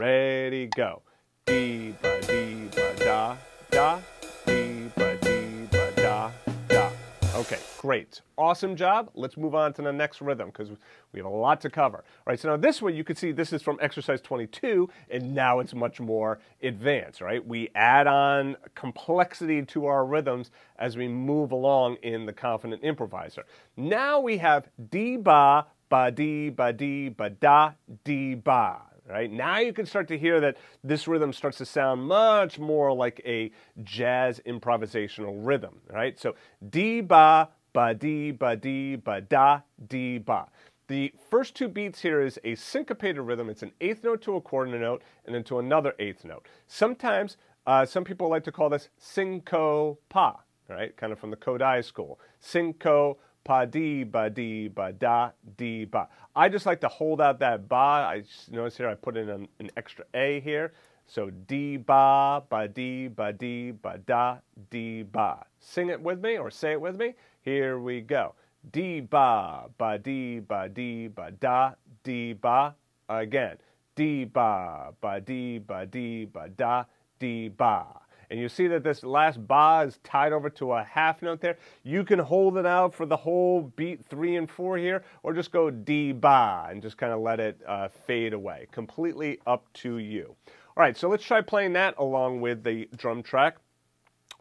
Ready, 0.00 0.70
go. 0.74 1.02
Dee 1.44 1.94
ba 2.00 2.18
dee 2.22 2.66
ba 2.74 2.94
da 2.96 3.36
da. 3.70 4.00
Dee 4.46 4.90
ba 4.96 5.18
dee 5.20 5.66
ba 5.70 5.92
da 5.94 6.30
da. 6.66 6.90
Okay, 7.34 7.58
great. 7.76 8.22
Awesome 8.38 8.74
job. 8.74 9.10
Let's 9.14 9.36
move 9.36 9.54
on 9.54 9.74
to 9.74 9.82
the 9.82 9.92
next 9.92 10.22
rhythm 10.22 10.48
because 10.48 10.70
we 11.12 11.20
have 11.20 11.26
a 11.26 11.28
lot 11.28 11.60
to 11.60 11.68
cover. 11.68 11.98
All 11.98 12.04
right, 12.26 12.40
so 12.40 12.48
now 12.48 12.56
this 12.56 12.80
one 12.80 12.94
you 12.94 13.04
can 13.04 13.16
see 13.16 13.32
this 13.32 13.52
is 13.52 13.60
from 13.60 13.76
exercise 13.82 14.22
22 14.22 14.88
and 15.10 15.34
now 15.34 15.58
it's 15.58 15.74
much 15.74 16.00
more 16.00 16.38
advanced, 16.62 17.20
right? 17.20 17.46
We 17.46 17.68
add 17.74 18.06
on 18.06 18.56
complexity 18.74 19.62
to 19.66 19.84
our 19.84 20.06
rhythms 20.06 20.52
as 20.78 20.96
we 20.96 21.06
move 21.06 21.52
along 21.52 21.96
in 21.96 22.24
the 22.24 22.32
confident 22.32 22.82
improviser. 22.82 23.44
Now 23.76 24.20
we 24.20 24.38
have 24.38 24.68
dee 24.90 25.18
ba 25.18 25.66
ba 25.90 26.10
dee 26.10 26.48
ba 26.48 26.72
dee 26.72 27.10
ba 27.10 27.28
da 27.28 27.72
dee 28.04 28.36
ba 28.36 28.91
right? 29.12 29.30
Now 29.30 29.58
you 29.58 29.74
can 29.74 29.84
start 29.84 30.08
to 30.08 30.18
hear 30.18 30.40
that 30.40 30.56
this 30.82 31.06
rhythm 31.06 31.32
starts 31.32 31.58
to 31.58 31.66
sound 31.66 32.02
much 32.02 32.58
more 32.58 32.92
like 32.92 33.20
a 33.26 33.52
jazz 33.84 34.40
improvisational 34.46 35.34
rhythm, 35.36 35.80
right? 35.90 36.18
So 36.18 36.34
dee 36.70 37.02
ba, 37.02 37.50
ba 37.74 37.94
dee, 37.94 38.30
ba 38.30 38.56
dee, 38.56 38.96
ba 38.96 39.20
da, 39.20 39.60
dee 39.88 40.18
ba. 40.18 40.46
The 40.88 41.12
first 41.30 41.54
two 41.54 41.68
beats 41.68 42.00
here 42.00 42.22
is 42.22 42.40
a 42.42 42.54
syncopated 42.54 43.20
rhythm. 43.20 43.50
It's 43.50 43.62
an 43.62 43.72
eighth 43.80 44.02
note 44.02 44.22
to 44.22 44.36
a 44.36 44.40
quarter 44.40 44.78
note 44.78 45.02
and 45.26 45.34
then 45.34 45.44
to 45.44 45.58
another 45.58 45.94
eighth 45.98 46.24
note. 46.24 46.46
Sometimes 46.66 47.36
uh, 47.66 47.84
some 47.84 48.04
people 48.04 48.28
like 48.28 48.44
to 48.44 48.52
call 48.52 48.70
this 48.70 48.88
syncopa, 49.00 50.38
right? 50.68 50.96
Kind 50.96 51.12
of 51.12 51.18
from 51.18 51.30
the 51.30 51.36
Kodály 51.36 51.84
school. 51.84 52.18
Synco 52.42 53.18
pa 53.44 53.64
di 53.64 54.04
ba 54.04 54.30
di 54.30 54.68
ba 54.68 54.92
da 54.92 55.30
di 55.56 55.84
ba. 55.84 56.08
I 56.34 56.48
just 56.48 56.66
like 56.66 56.80
to 56.80 56.88
hold 56.88 57.20
out 57.20 57.38
that 57.40 57.68
ba. 57.68 58.06
I 58.10 58.22
notice 58.50 58.76
here 58.76 58.88
I 58.88 58.94
put 58.94 59.16
in 59.16 59.28
an, 59.28 59.48
an 59.58 59.70
extra 59.76 60.04
a 60.14 60.40
here. 60.40 60.72
So 61.06 61.30
di 61.30 61.76
ba 61.76 62.42
ba 62.48 62.68
di 62.68 63.08
ba 63.08 63.32
di 63.32 63.72
ba 63.72 63.98
da 63.98 64.38
di 64.70 65.02
ba. 65.02 65.44
Sing 65.58 65.90
it 65.90 66.00
with 66.00 66.20
me 66.20 66.38
or 66.38 66.50
say 66.50 66.72
it 66.72 66.80
with 66.80 66.96
me. 66.96 67.14
Here 67.42 67.78
we 67.78 68.00
go. 68.00 68.34
Di 68.70 69.00
ba 69.00 69.66
ba 69.76 69.98
di 69.98 70.40
ba 70.40 70.68
di 70.68 71.08
ba 71.08 71.30
da 71.30 71.74
di 72.02 72.34
ba. 72.34 72.74
Again. 73.08 73.58
Di 73.94 74.24
ba 74.24 74.92
ba 75.00 75.20
di 75.20 75.58
ba 75.58 75.84
di 75.84 76.24
ba 76.24 76.48
da 76.48 76.84
di 77.18 77.48
ba 77.50 78.01
and 78.32 78.40
you 78.40 78.48
see 78.48 78.66
that 78.66 78.82
this 78.82 79.04
last 79.04 79.46
ba 79.46 79.84
is 79.86 79.98
tied 80.02 80.32
over 80.32 80.48
to 80.48 80.72
a 80.72 80.82
half 80.82 81.20
note 81.20 81.42
there. 81.42 81.58
You 81.84 82.02
can 82.02 82.18
hold 82.18 82.56
it 82.56 82.64
out 82.64 82.94
for 82.94 83.04
the 83.04 83.16
whole 83.16 83.70
beat 83.76 84.06
three 84.06 84.36
and 84.36 84.50
four 84.50 84.78
here, 84.78 85.04
or 85.22 85.34
just 85.34 85.52
go 85.52 85.68
D 85.70 86.12
ba 86.12 86.66
and 86.70 86.80
just 86.80 86.96
kind 86.96 87.12
of 87.12 87.20
let 87.20 87.40
it 87.40 87.60
uh, 87.68 87.88
fade 87.88 88.32
away. 88.32 88.68
Completely 88.72 89.38
up 89.46 89.70
to 89.74 89.98
you. 89.98 90.34
All 90.48 90.82
right, 90.82 90.96
so 90.96 91.10
let's 91.10 91.22
try 91.22 91.42
playing 91.42 91.74
that 91.74 91.94
along 91.98 92.40
with 92.40 92.64
the 92.64 92.88
drum 92.96 93.22
track. 93.22 93.56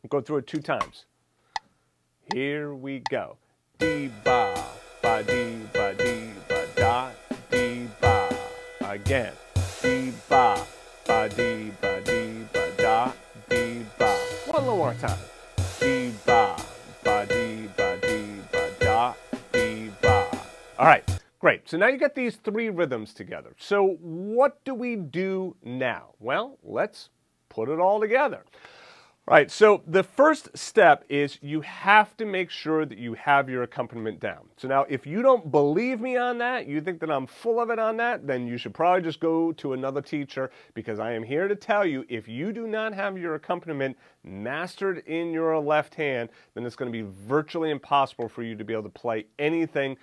We'll 0.02 0.08
go 0.08 0.22
through 0.22 0.38
it 0.38 0.48
two 0.48 0.62
times. 0.62 1.06
Here 2.34 2.74
we 2.74 3.00
go. 3.10 3.36
D 3.78 4.10
ba, 4.24 4.64
ba 5.02 5.22
dee, 5.22 5.58
ba 5.74 5.94
dee, 5.96 6.30
ba 6.48 6.66
da, 6.78 7.10
dee 7.52 7.90
ba. 8.00 8.30
Again. 8.86 9.34
D 9.82 10.14
ba, 10.30 10.66
ba 11.06 11.28
dee, 11.28 11.74
ba 11.82 12.02
more 14.66 14.94
time. 14.96 15.20
Dee 15.80 16.12
ba, 16.26 16.56
ba 17.04 17.26
dee 17.26 17.68
ba 17.78 17.98
dee 18.02 18.42
ba 18.52 18.70
da 18.80 19.14
dee 19.52 19.92
ba. 20.02 20.28
All 20.78 20.86
right, 20.86 21.04
great. 21.40 21.70
So 21.70 21.78
now 21.78 21.88
you 21.88 21.98
got 21.98 22.16
these 22.16 22.36
three 22.38 22.70
rhythms 22.70 23.14
together. 23.14 23.54
So 23.58 23.98
what 24.02 24.64
do 24.64 24.74
we 24.74 24.96
do 24.96 25.56
now? 25.64 26.14
Well, 26.20 26.58
let's 26.64 27.10
put 27.50 27.70
it 27.70 27.80
all 27.80 28.00
together. 28.00 28.44
Right, 29.28 29.52
so 29.52 29.84
the 29.86 30.02
first 30.02 30.50
step 30.58 31.06
is 31.08 31.38
you 31.44 31.62
have 31.62 32.18
to 32.18 32.26
make 32.26 32.50
sure 32.50 32.88
that 32.88 32.98
you 32.98 33.14
have 33.14 33.50
your 33.50 33.62
accompaniment 33.62 34.20
down. 34.20 34.50
So 34.58 34.68
now, 34.68 34.88
if 34.90 35.06
you 35.06 35.22
don't 35.22 35.52
believe 35.52 36.02
me 36.02 36.18
on 36.18 36.40
that, 36.40 36.66
you 36.66 36.82
think 36.82 37.00
that 37.02 37.12
I'm 37.12 37.28
full 37.28 37.62
of 37.62 37.70
it 37.70 37.78
on 37.78 37.98
that, 37.98 38.26
then 38.26 38.48
you 38.48 38.58
should 38.58 38.74
probably 38.74 39.04
just 39.04 39.20
go 39.20 39.52
to 39.54 39.74
another 39.74 40.02
teacher 40.02 40.50
because 40.74 41.00
I 41.00 41.14
am 41.14 41.22
here 41.22 41.48
to 41.48 41.56
tell 41.56 41.86
you 41.86 42.04
if 42.10 42.28
you 42.28 42.52
do 42.52 42.66
not 42.66 42.96
have 42.96 43.16
your 43.16 43.36
accompaniment 43.36 43.96
mastered 44.24 45.04
in 45.06 45.32
your 45.32 45.58
left 45.60 45.94
hand, 45.94 46.30
then 46.56 46.66
it's 46.66 46.76
going 46.76 46.92
to 46.92 47.04
be 47.04 47.08
virtually 47.28 47.70
impossible 47.70 48.28
for 48.28 48.42
you 48.42 48.56
to 48.56 48.66
be 48.66 48.74
able 48.74 48.84
to 48.84 48.90
play 48.90 49.28
anything 49.38 49.98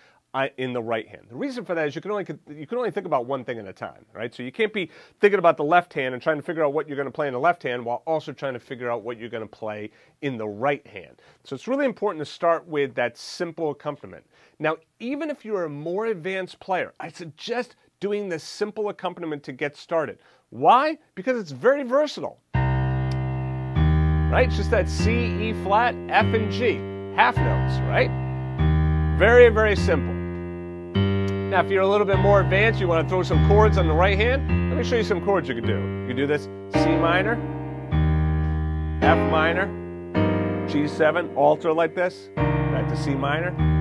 in 0.57 0.73
the 0.73 0.83
right 0.83 1.09
hand. 1.09 1.23
The 1.29 1.37
reason 1.37 1.65
for 1.65 1.75
that 1.75 1.89
is 1.89 1.95
you 1.95 2.01
can 2.01 2.11
only 2.11 2.27
you 2.55 2.67
can 2.67 2.79
only 2.79 2.91
think 2.91 3.07
about 3.07 3.27
one 3.27 3.45
thing 3.45 3.59
at 3.59 3.67
a 3.67 3.73
time, 3.73 4.05
right? 4.13 4.35
So 4.35 4.43
you 4.43 4.53
can't 4.53 4.73
be 4.73 4.91
thinking 5.21 5.39
about 5.39 5.57
the 5.57 5.65
left 5.65 5.93
hand 5.93 6.15
and 6.15 6.23
trying 6.23 6.37
to 6.37 6.43
figure 6.43 6.65
out 6.65 6.73
what 6.73 6.87
you're 6.87 6.97
going 6.97 7.07
to 7.07 7.13
play 7.13 7.27
in 7.27 7.33
the 7.33 7.41
left 7.41 7.63
hand 7.63 7.85
while 7.85 8.03
also 8.07 8.33
trying 8.33 8.53
to 8.55 8.61
figure 8.61 8.91
out 8.91 9.03
what 9.03 9.19
you're 9.19 9.31
going 9.31 9.43
to 9.43 9.49
play 9.49 9.91
in 10.23 10.37
the 10.37 10.47
right 10.47 10.87
hand. 10.87 11.21
So 11.45 11.55
it's 11.55 11.67
really 11.67 11.87
important 11.87 12.25
to 12.25 12.31
start 12.31 12.67
with 12.67 12.95
that 12.95 13.17
simple 13.17 13.71
accompaniment. 13.71 14.25
Now, 14.59 14.77
even 15.01 15.31
if 15.31 15.45
you're 15.45 15.65
a 15.65 15.71
more 15.71 16.07
advanced 16.07 16.61
player, 16.61 16.93
I 17.01 17.09
suggest 17.09 17.77
doing 18.01 18.29
this 18.29 18.45
simple 18.45 18.91
accompaniment 18.91 19.43
to 19.45 19.53
get 19.53 19.77
started. 19.77 20.19
Why? 20.51 20.99
Because 21.15 21.41
it's 21.41 21.51
very 21.53 21.83
versatile. 21.83 22.39
Right? 24.31 24.47
It's 24.47 24.57
just 24.57 24.71
that 24.73 24.89
C, 24.89 25.11
E 25.11 25.55
flat, 25.65 25.95
F, 26.09 26.27
and 26.35 26.53
G. 26.53 26.75
Half 27.17 27.37
notes, 27.37 27.81
right? 27.89 28.11
Very, 29.19 29.49
very 29.49 29.75
simple. 29.75 30.18
Now, 31.49 31.65
if 31.65 31.71
you're 31.71 31.81
a 31.81 31.89
little 31.89 32.07
bit 32.07 32.19
more 32.19 32.43
advanced, 32.43 32.79
you 32.79 32.89
want 32.89 33.07
to 33.07 33.09
throw 33.09 33.23
some 33.23 33.49
chords 33.49 33.79
on 33.79 33.89
the 33.89 33.95
right 33.95 34.19
hand, 34.19 34.69
let 34.69 34.77
me 34.77 34.85
show 34.85 34.97
you 34.97 35.03
some 35.03 35.25
chords 35.25 35.49
you 35.49 35.55
can 35.55 35.67
do. 35.67 35.79
You 36.03 36.07
can 36.09 36.17
do 36.17 36.27
this 36.27 36.43
C 36.75 36.91
minor, 36.91 37.37
F 39.01 39.31
minor, 39.31 39.67
G7, 40.69 41.35
alter 41.35 41.73
like 41.73 41.95
this, 41.95 42.29
back 42.37 42.87
to 42.91 42.97
C 42.99 43.15
minor. 43.15 43.78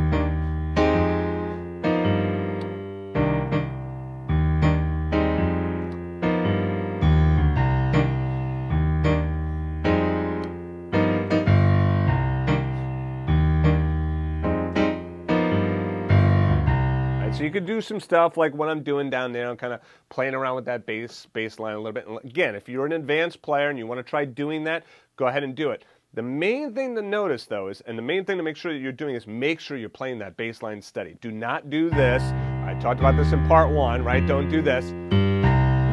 Could 17.57 17.65
do 17.65 17.81
some 17.81 17.99
stuff 17.99 18.37
like 18.37 18.53
what 18.53 18.69
I'm 18.69 18.83
doing 18.83 19.09
down 19.09 19.31
there, 19.31 19.49
I'm 19.49 19.57
kind 19.57 19.73
of 19.73 19.79
playing 20.09 20.35
around 20.35 20.55
with 20.55 20.65
that 20.65 20.85
bass 20.85 21.25
bass 21.33 21.57
line 21.57 21.73
a 21.73 21.77
little 21.77 21.91
bit. 21.91 22.07
And 22.07 22.19
again, 22.23 22.53
if 22.53 22.69
you're 22.69 22.85
an 22.85 22.91
advanced 22.91 23.41
player 23.41 23.69
and 23.69 23.79
you 23.79 23.87
want 23.87 23.97
to 23.97 24.03
try 24.03 24.25
doing 24.25 24.63
that, 24.65 24.83
go 25.15 25.25
ahead 25.25 25.43
and 25.43 25.55
do 25.55 25.71
it. 25.71 25.83
The 26.13 26.21
main 26.21 26.75
thing 26.75 26.95
to 26.95 27.01
notice 27.01 27.45
though 27.45 27.69
is, 27.69 27.81
and 27.81 27.97
the 27.97 28.03
main 28.03 28.25
thing 28.25 28.37
to 28.37 28.43
make 28.43 28.57
sure 28.57 28.71
that 28.71 28.79
you're 28.79 28.91
doing 28.91 29.15
is 29.15 29.25
make 29.25 29.59
sure 29.59 29.75
you're 29.75 29.89
playing 29.89 30.19
that 30.19 30.37
bass 30.37 30.61
line 30.61 30.83
steady. 30.83 31.17
Do 31.19 31.31
not 31.31 31.71
do 31.71 31.89
this. 31.89 32.21
I 32.21 32.77
talked 32.79 32.99
about 32.99 33.17
this 33.17 33.31
in 33.31 33.47
part 33.47 33.71
one, 33.71 34.03
right? 34.03 34.25
Don't 34.27 34.49
do 34.49 34.61
this. 34.61 34.85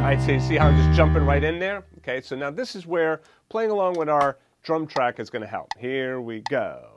Right, 0.02 0.20
so 0.20 0.38
see 0.38 0.56
how 0.56 0.66
I'm 0.66 0.76
just 0.76 0.94
jumping 0.94 1.24
right 1.24 1.42
in 1.42 1.58
there? 1.58 1.82
Okay, 1.98 2.20
so 2.20 2.36
now 2.36 2.50
this 2.50 2.76
is 2.76 2.86
where 2.86 3.22
playing 3.48 3.70
along 3.70 3.96
with 3.98 4.10
our 4.10 4.36
drum 4.62 4.86
track 4.86 5.18
is 5.18 5.30
going 5.30 5.40
to 5.40 5.48
help. 5.48 5.70
Here 5.78 6.20
we 6.20 6.42
go. 6.42 6.93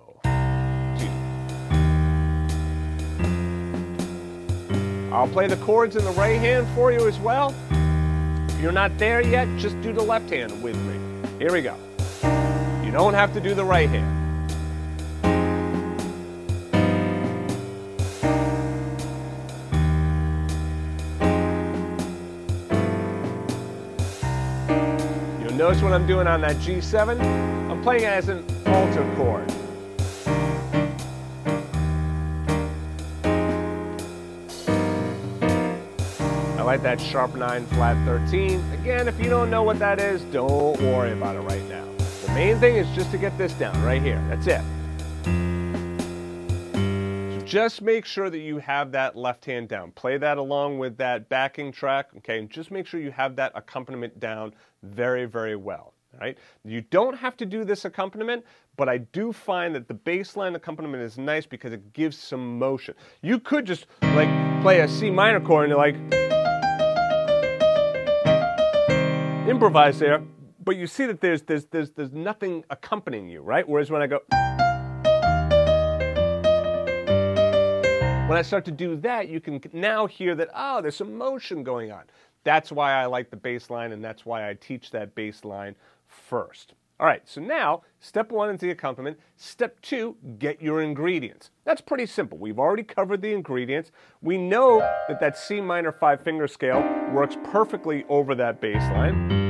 I'll 5.18 5.28
play 5.28 5.48
the 5.48 5.58
chords 5.58 5.96
in 5.96 6.04
the 6.04 6.12
right 6.12 6.40
hand 6.40 6.68
for 6.76 6.92
you 6.92 7.08
as 7.08 7.18
well. 7.18 7.56
If 8.50 8.62
you're 8.62 8.72
not 8.72 8.96
there 9.00 9.20
yet, 9.20 9.48
just 9.58 9.82
do 9.82 9.92
the 9.92 10.04
left 10.04 10.30
hand 10.30 10.62
with 10.62 10.78
me. 10.78 11.00
Here 11.40 11.52
we 11.52 11.64
go. 11.64 11.76
You 12.86 12.92
don't 12.92 13.16
have 13.16 13.34
to 13.34 13.42
do 13.42 13.56
the 13.56 13.66
right 13.66 13.90
hand. 13.90 14.14
You'll 25.42 25.58
notice 25.58 25.82
what 25.82 25.94
I'm 25.94 26.06
doing 26.06 26.28
on 26.28 26.42
that 26.42 26.58
G7, 26.58 27.20
I'm 27.72 27.82
playing 27.82 28.04
it 28.04 28.10
as 28.10 28.30
an 28.30 28.46
alto 28.68 29.16
chord. 29.16 29.57
Like 36.68 36.84
that 36.84 37.00
sharp 37.00 37.34
9 37.34 37.66
flat 37.68 37.96
13. 38.06 38.62
Again, 38.74 39.08
if 39.08 39.18
you 39.24 39.30
don't 39.30 39.50
know 39.50 39.64
what 39.64 39.80
that 39.80 40.02
is, 40.02 40.22
don't 40.34 40.78
worry 40.82 41.14
about 41.14 41.38
it 41.38 41.40
right 41.40 41.64
now. 41.70 41.86
The 42.26 42.34
main 42.34 42.60
thing 42.60 42.76
is 42.76 42.86
just 42.94 43.10
to 43.12 43.18
get 43.18 43.38
this 43.38 43.54
down 43.54 43.82
right 43.84 44.02
here. 44.02 44.22
That's 44.28 44.48
it. 44.48 44.62
So 47.40 47.46
just 47.46 47.82
make 47.82 48.04
sure 48.04 48.30
that 48.30 48.40
you 48.40 48.58
have 48.58 48.92
that 48.92 49.16
left 49.16 49.46
hand 49.46 49.70
down. 49.70 49.92
Play 49.92 50.18
that 50.18 50.38
along 50.38 50.78
with 50.78 50.98
that 50.98 51.30
backing 51.30 51.72
track, 51.72 52.10
okay? 52.18 52.40
And 52.40 52.50
just 52.50 52.70
make 52.70 52.86
sure 52.86 53.00
you 53.00 53.12
have 53.12 53.38
that 53.38 53.54
accompaniment 53.56 54.20
down 54.20 54.54
very, 54.84 55.24
very 55.24 55.56
well. 55.56 55.94
Right? 56.20 56.38
You 56.66 56.82
don't 56.82 57.16
have 57.16 57.38
to 57.38 57.46
do 57.46 57.64
this 57.64 57.86
accompaniment, 57.86 58.44
but 58.76 58.90
I 58.90 58.98
do 58.98 59.32
find 59.32 59.74
that 59.76 59.88
the 59.88 59.94
bass 59.94 60.36
line 60.36 60.56
accompaniment 60.56 61.02
is 61.02 61.18
nice 61.18 61.46
because 61.46 61.72
it 61.72 61.94
gives 61.94 62.18
some 62.18 62.60
motion. 62.60 62.96
You 63.22 63.40
could 63.40 63.66
just 63.66 63.86
like 64.02 64.62
play 64.62 64.82
a 64.82 64.88
C 64.90 65.12
minor 65.12 65.40
chord 65.40 65.66
and 65.66 65.70
you're 65.70 65.78
like 65.78 65.96
improvise 69.50 70.00
there, 70.00 70.22
but 70.64 70.76
you 70.76 70.88
see 70.88 71.06
that 71.06 71.22
there's, 71.22 71.42
there's, 71.44 71.66
there's, 71.66 71.92
there's 71.92 72.12
nothing 72.12 72.64
accompanying 72.70 73.30
you, 73.30 73.42
right? 73.42 73.68
Whereas 73.68 73.90
when 73.90 74.02
I 74.02 74.08
go, 74.08 74.20
when 78.28 78.38
I 78.38 78.42
start 78.42 78.66
to 78.66 78.72
do 78.72 78.98
that, 78.98 79.30
you 79.30 79.40
can 79.40 79.62
now 79.72 80.06
hear 80.06 80.36
that, 80.36 80.50
oh, 80.54 80.82
there's 80.82 80.98
some 80.98 81.18
motion 81.18 81.64
going 81.64 81.92
on. 81.92 82.04
That's 82.44 82.72
why 82.72 82.94
I 82.94 83.06
like 83.06 83.30
the 83.30 83.38
bass 83.38 83.70
line, 83.70 83.94
and 83.94 84.04
that's 84.04 84.26
why 84.26 84.50
I 84.50 84.54
teach 84.56 84.92
that 84.92 85.16
bass 85.16 85.46
line 85.46 85.76
first. 86.08 86.74
All 87.00 87.06
right, 87.06 87.22
so 87.26 87.40
now 87.42 87.84
step 88.00 88.32
one 88.32 88.50
is 88.50 88.60
the 88.60 88.72
accompaniment. 88.72 89.20
Step 89.36 89.80
two, 89.82 90.18
get 90.40 90.62
your 90.62 90.82
ingredients. 90.82 91.52
That's 91.64 91.82
pretty 91.82 92.08
simple. 92.08 92.40
We've 92.40 92.58
already 92.58 92.84
covered 92.84 93.22
the 93.22 93.34
ingredients. 93.34 93.92
We 94.22 94.38
know 94.40 94.80
that 94.80 95.20
that 95.20 95.38
C 95.38 95.62
minor 95.62 95.92
five 95.92 96.22
finger 96.22 96.48
scale 96.48 96.82
works 97.14 97.38
perfectly 97.44 98.04
over 98.10 98.34
that 98.36 98.62
bass 98.62 98.82
line. 98.92 99.47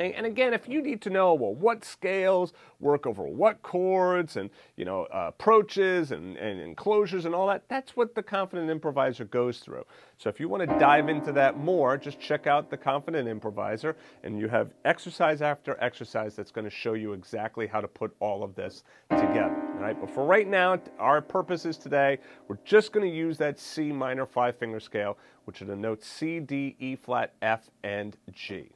And 0.00 0.26
again, 0.26 0.54
if 0.54 0.68
you 0.68 0.82
need 0.82 1.00
to 1.02 1.10
know, 1.10 1.34
well, 1.34 1.54
what 1.54 1.84
scales 1.84 2.52
work 2.80 3.06
over 3.06 3.24
what 3.24 3.62
chords 3.62 4.36
and, 4.36 4.50
you 4.76 4.84
know, 4.84 5.04
uh, 5.04 5.26
approaches 5.28 6.12
and, 6.12 6.36
and 6.36 6.60
enclosures 6.60 7.26
and 7.26 7.34
all 7.34 7.46
that, 7.48 7.64
that's 7.68 7.94
what 7.96 8.14
the 8.14 8.22
Confident 8.22 8.70
Improviser 8.70 9.26
goes 9.26 9.58
through. 9.58 9.84
So 10.16 10.28
if 10.28 10.40
you 10.40 10.48
want 10.48 10.68
to 10.68 10.78
dive 10.78 11.08
into 11.08 11.32
that 11.32 11.58
more, 11.58 11.96
just 11.96 12.18
check 12.18 12.46
out 12.46 12.70
the 12.70 12.76
Confident 12.76 13.28
Improviser 13.28 13.96
and 14.24 14.38
you 14.38 14.48
have 14.48 14.72
exercise 14.84 15.42
after 15.42 15.76
exercise 15.80 16.34
that's 16.34 16.50
going 16.50 16.64
to 16.64 16.70
show 16.70 16.94
you 16.94 17.12
exactly 17.12 17.66
how 17.66 17.80
to 17.80 17.88
put 17.88 18.14
all 18.20 18.42
of 18.42 18.54
this 18.54 18.84
together. 19.10 19.56
All 19.74 19.80
right, 19.80 19.98
but 20.00 20.10
for 20.10 20.24
right 20.24 20.48
now, 20.48 20.80
our 20.98 21.20
purposes 21.20 21.76
today, 21.76 22.18
we're 22.48 22.58
just 22.64 22.92
going 22.92 23.08
to 23.08 23.14
use 23.14 23.38
that 23.38 23.58
C 23.58 23.92
minor 23.92 24.26
five 24.26 24.56
finger 24.56 24.80
scale, 24.80 25.18
which 25.44 25.62
are 25.62 25.66
the 25.66 25.76
notes 25.76 26.06
C, 26.06 26.40
D, 26.40 26.76
E 26.78 26.96
flat, 26.96 27.34
F, 27.42 27.70
and 27.82 28.16
G. 28.32 28.70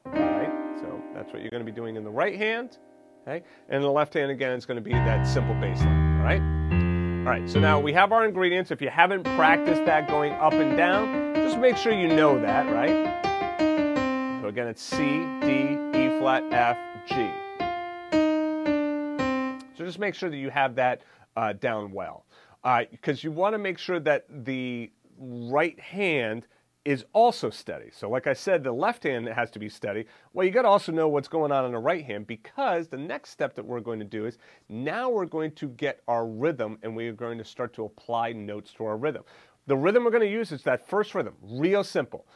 That's 1.15 1.31
what 1.31 1.41
you're 1.41 1.49
going 1.49 1.65
to 1.65 1.71
be 1.71 1.75
doing 1.75 1.95
in 1.95 2.03
the 2.03 2.09
right 2.09 2.35
hand. 2.35 2.77
Okay? 3.25 3.43
And 3.69 3.83
the 3.83 3.89
left 3.89 4.13
hand, 4.13 4.29
again, 4.31 4.51
it's 4.51 4.65
going 4.65 4.75
to 4.75 4.83
be 4.83 4.91
that 4.91 5.25
simple 5.25 5.55
bass 5.55 5.79
line. 5.79 6.19
All 6.19 6.25
right? 6.25 6.41
All 7.25 7.31
right, 7.31 7.49
so 7.49 7.59
now 7.59 7.79
we 7.79 7.91
have 7.93 8.11
our 8.11 8.23
ingredients. 8.23 8.69
If 8.69 8.81
you 8.81 8.89
haven't 8.89 9.23
practiced 9.23 9.83
that 9.85 10.07
going 10.07 10.33
up 10.33 10.53
and 10.53 10.77
down, 10.77 11.33
just 11.33 11.57
make 11.57 11.75
sure 11.75 11.91
you 11.91 12.07
know 12.07 12.39
that, 12.39 12.71
right? 12.71 13.23
So 14.41 14.49
again, 14.49 14.67
it's 14.67 14.83
C, 14.83 15.25
D, 15.41 15.75
E 15.97 16.19
flat, 16.19 16.43
F, 16.51 16.77
G. 17.07 17.15
So 19.75 19.83
just 19.83 19.97
make 19.97 20.13
sure 20.13 20.29
that 20.29 20.37
you 20.37 20.51
have 20.51 20.75
that 20.75 21.01
uh, 21.35 21.53
down 21.53 21.91
well. 21.91 22.25
Because 22.91 23.19
uh, 23.19 23.21
you 23.23 23.31
want 23.31 23.53
to 23.53 23.57
make 23.57 23.79
sure 23.79 23.99
that 24.01 24.27
the 24.29 24.91
right 25.17 25.79
hand 25.79 26.45
is 26.85 27.03
also 27.13 27.49
steady. 27.49 27.89
So 27.91 28.09
like 28.09 28.27
I 28.27 28.33
said, 28.33 28.63
the 28.63 28.71
left 28.71 29.03
hand 29.03 29.27
has 29.27 29.49
to 29.51 29.59
be 29.59 29.67
steady. 29.67 30.05
Well, 30.33 30.45
you 30.45 30.51
got 30.51 30.61
to 30.61 30.67
also 30.67 30.91
know 30.91 31.07
what's 31.07 31.27
going 31.27 31.51
on 31.51 31.65
in 31.65 31.71
the 31.71 31.79
right 31.79 32.05
hand 32.05 32.27
because 32.27 32.87
the 32.87 32.97
next 32.97 33.31
step 33.31 33.55
that 33.55 33.65
we're 33.65 33.79
going 33.79 33.99
to 33.99 34.05
do 34.05 34.25
is 34.25 34.37
now 34.69 35.09
we're 35.09 35.25
going 35.25 35.51
to 35.53 35.69
get 35.69 36.01
our 36.07 36.27
rhythm 36.27 36.77
and 36.83 36.95
we 36.95 37.07
are 37.07 37.13
going 37.13 37.39
to 37.39 37.43
start 37.43 37.73
to 37.73 37.85
apply 37.85 38.33
notes 38.33 38.71
to 38.73 38.85
our 38.85 38.97
rhythm. 38.97 39.23
The 39.65 39.75
rhythm 39.75 40.03
we're 40.03 40.11
going 40.11 40.21
to 40.21 40.29
use 40.29 40.51
is 40.51 40.61
that 40.63 40.87
first 40.87 41.15
rhythm, 41.15 41.33
real 41.41 41.83
simple. 41.83 42.27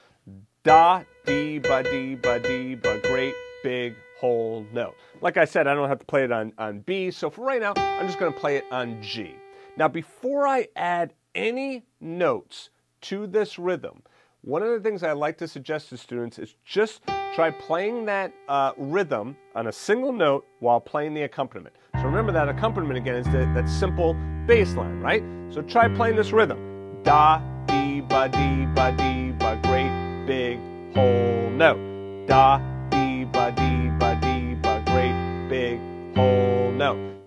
Da, 0.63 1.03
dee, 1.25 1.59
ba, 1.59 1.83
dee, 1.83 2.15
ba, 2.15 2.39
dee, 2.39 2.73
ba, 2.73 2.99
great, 3.03 3.35
big, 3.63 3.93
whole 4.19 4.65
note. 4.73 4.95
Like 5.21 5.37
I 5.37 5.45
said, 5.45 5.67
I 5.67 5.75
don't 5.75 5.89
have 5.89 5.99
to 5.99 6.05
play 6.05 6.23
it 6.23 6.31
on, 6.31 6.53
on 6.57 6.79
B, 6.79 7.11
so 7.11 7.29
for 7.29 7.45
right 7.45 7.61
now, 7.61 7.73
I'm 7.75 8.07
just 8.07 8.19
going 8.19 8.33
to 8.33 8.39
play 8.39 8.57
it 8.57 8.65
on 8.71 9.01
G. 9.01 9.35
Now, 9.77 9.87
before 9.87 10.47
I 10.47 10.67
add 10.75 11.13
any 11.35 11.85
notes 12.01 12.71
to 13.01 13.27
this 13.27 13.57
rhythm, 13.57 14.01
one 14.41 14.63
of 14.63 14.69
the 14.69 14.79
things 14.79 15.03
I 15.03 15.11
like 15.11 15.37
to 15.39 15.47
suggest 15.47 15.89
to 15.89 15.97
students 15.97 16.39
is 16.39 16.55
just 16.63 17.01
try 17.35 17.51
playing 17.51 18.05
that 18.05 18.33
uh, 18.47 18.71
rhythm 18.77 19.35
on 19.55 19.67
a 19.67 19.71
single 19.71 20.13
note 20.13 20.45
while 20.59 20.79
playing 20.79 21.13
the 21.13 21.23
accompaniment. 21.23 21.75
So 21.95 22.03
remember 22.03 22.31
that 22.31 22.47
accompaniment 22.47 22.97
again 22.97 23.15
is 23.15 23.25
the, 23.25 23.51
that 23.53 23.67
simple 23.67 24.15
bass 24.47 24.75
line, 24.75 25.01
right? 25.01 25.23
So 25.49 25.61
try 25.61 25.89
playing 25.89 26.15
this 26.15 26.31
rhythm. 26.31 27.03
Da, 27.03 27.39
dee, 27.65 28.01
ba, 28.01 28.29
dee, 28.29 28.65
ba, 28.73 28.93
dee, 28.97 29.31
ba, 29.31 29.59
great, 29.63 30.25
big, 30.25 30.59
whole 30.95 31.49
note. 31.49 32.25
Da, 32.27 32.59
dee, 32.89 33.25
ba, 33.25 33.51
dee, 33.51 33.89
ba, 33.99 34.17
dee, 34.21 34.55
ba, 34.55 34.81
great, 34.85 35.49
big, 35.49 35.79
whole 36.15 36.71
note. 36.71 37.18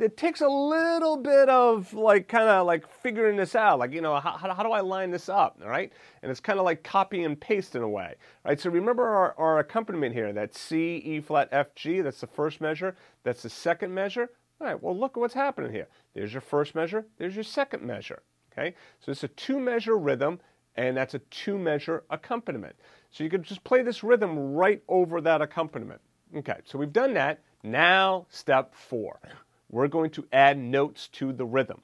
It 0.00 0.16
takes 0.16 0.40
a 0.40 0.48
little 0.48 1.16
bit 1.16 1.48
of 1.48 1.92
like 1.94 2.26
kind 2.26 2.48
of 2.48 2.66
like 2.66 2.88
figuring 2.88 3.36
this 3.36 3.54
out. 3.54 3.78
Like 3.78 3.92
you 3.92 4.00
know 4.00 4.18
how, 4.18 4.32
how, 4.36 4.62
do 4.62 4.72
i 4.72 4.80
line 4.80 5.10
this 5.10 5.28
up 5.28 5.58
all 5.62 5.68
right? 5.68 5.92
And 6.22 6.30
it's 6.30 6.40
kind 6.40 6.58
of 6.58 6.64
like 6.64 6.82
copy 6.82 7.22
and 7.22 7.40
paste 7.40 7.76
in 7.76 7.82
a 7.82 7.88
way 7.88 8.14
right? 8.44 8.58
So 8.58 8.70
remember 8.70 9.04
our, 9.04 9.34
our 9.38 9.58
accompaniment 9.60 10.12
here 10.12 10.32
that 10.32 10.54
c 10.54 10.96
e 10.96 11.20
flat 11.20 11.48
f 11.52 11.74
g 11.76 12.00
that's 12.00 12.20
the 12.20 12.26
first 12.26 12.60
measure 12.60 12.96
that's 13.22 13.42
the 13.42 13.50
second 13.50 13.94
measure. 13.94 14.30
All 14.60 14.66
right 14.66 14.82
well 14.82 14.98
look 14.98 15.16
at 15.16 15.20
what's 15.20 15.34
happening 15.34 15.70
here. 15.70 15.86
There's 16.14 16.32
your 16.32 16.40
first 16.40 16.74
measure 16.74 17.06
there's 17.18 17.36
your 17.36 17.44
second 17.44 17.82
measure 17.84 18.22
okay? 18.52 18.74
So 19.00 19.12
it's 19.12 19.22
a 19.22 19.28
two 19.28 19.60
measure 19.60 19.96
rhythm 19.96 20.40
and 20.76 20.96
that's 20.96 21.14
a 21.14 21.20
two 21.30 21.56
measure 21.56 22.02
accompaniment. 22.10 22.74
So 23.10 23.22
you 23.22 23.30
can 23.30 23.44
just 23.44 23.62
play 23.62 23.82
this 23.82 24.02
rhythm 24.02 24.54
right 24.54 24.82
over 24.88 25.20
that 25.20 25.40
accompaniment. 25.40 26.00
Okay 26.36 26.58
so 26.64 26.78
we've 26.78 26.92
done 26.92 27.14
that. 27.14 27.42
Now 27.62 28.26
step 28.28 28.74
four 28.74 29.20
we're 29.74 29.88
going 29.88 30.08
to 30.08 30.24
add 30.32 30.56
notes 30.56 31.08
to 31.08 31.32
the 31.32 31.44
rhythm. 31.44 31.82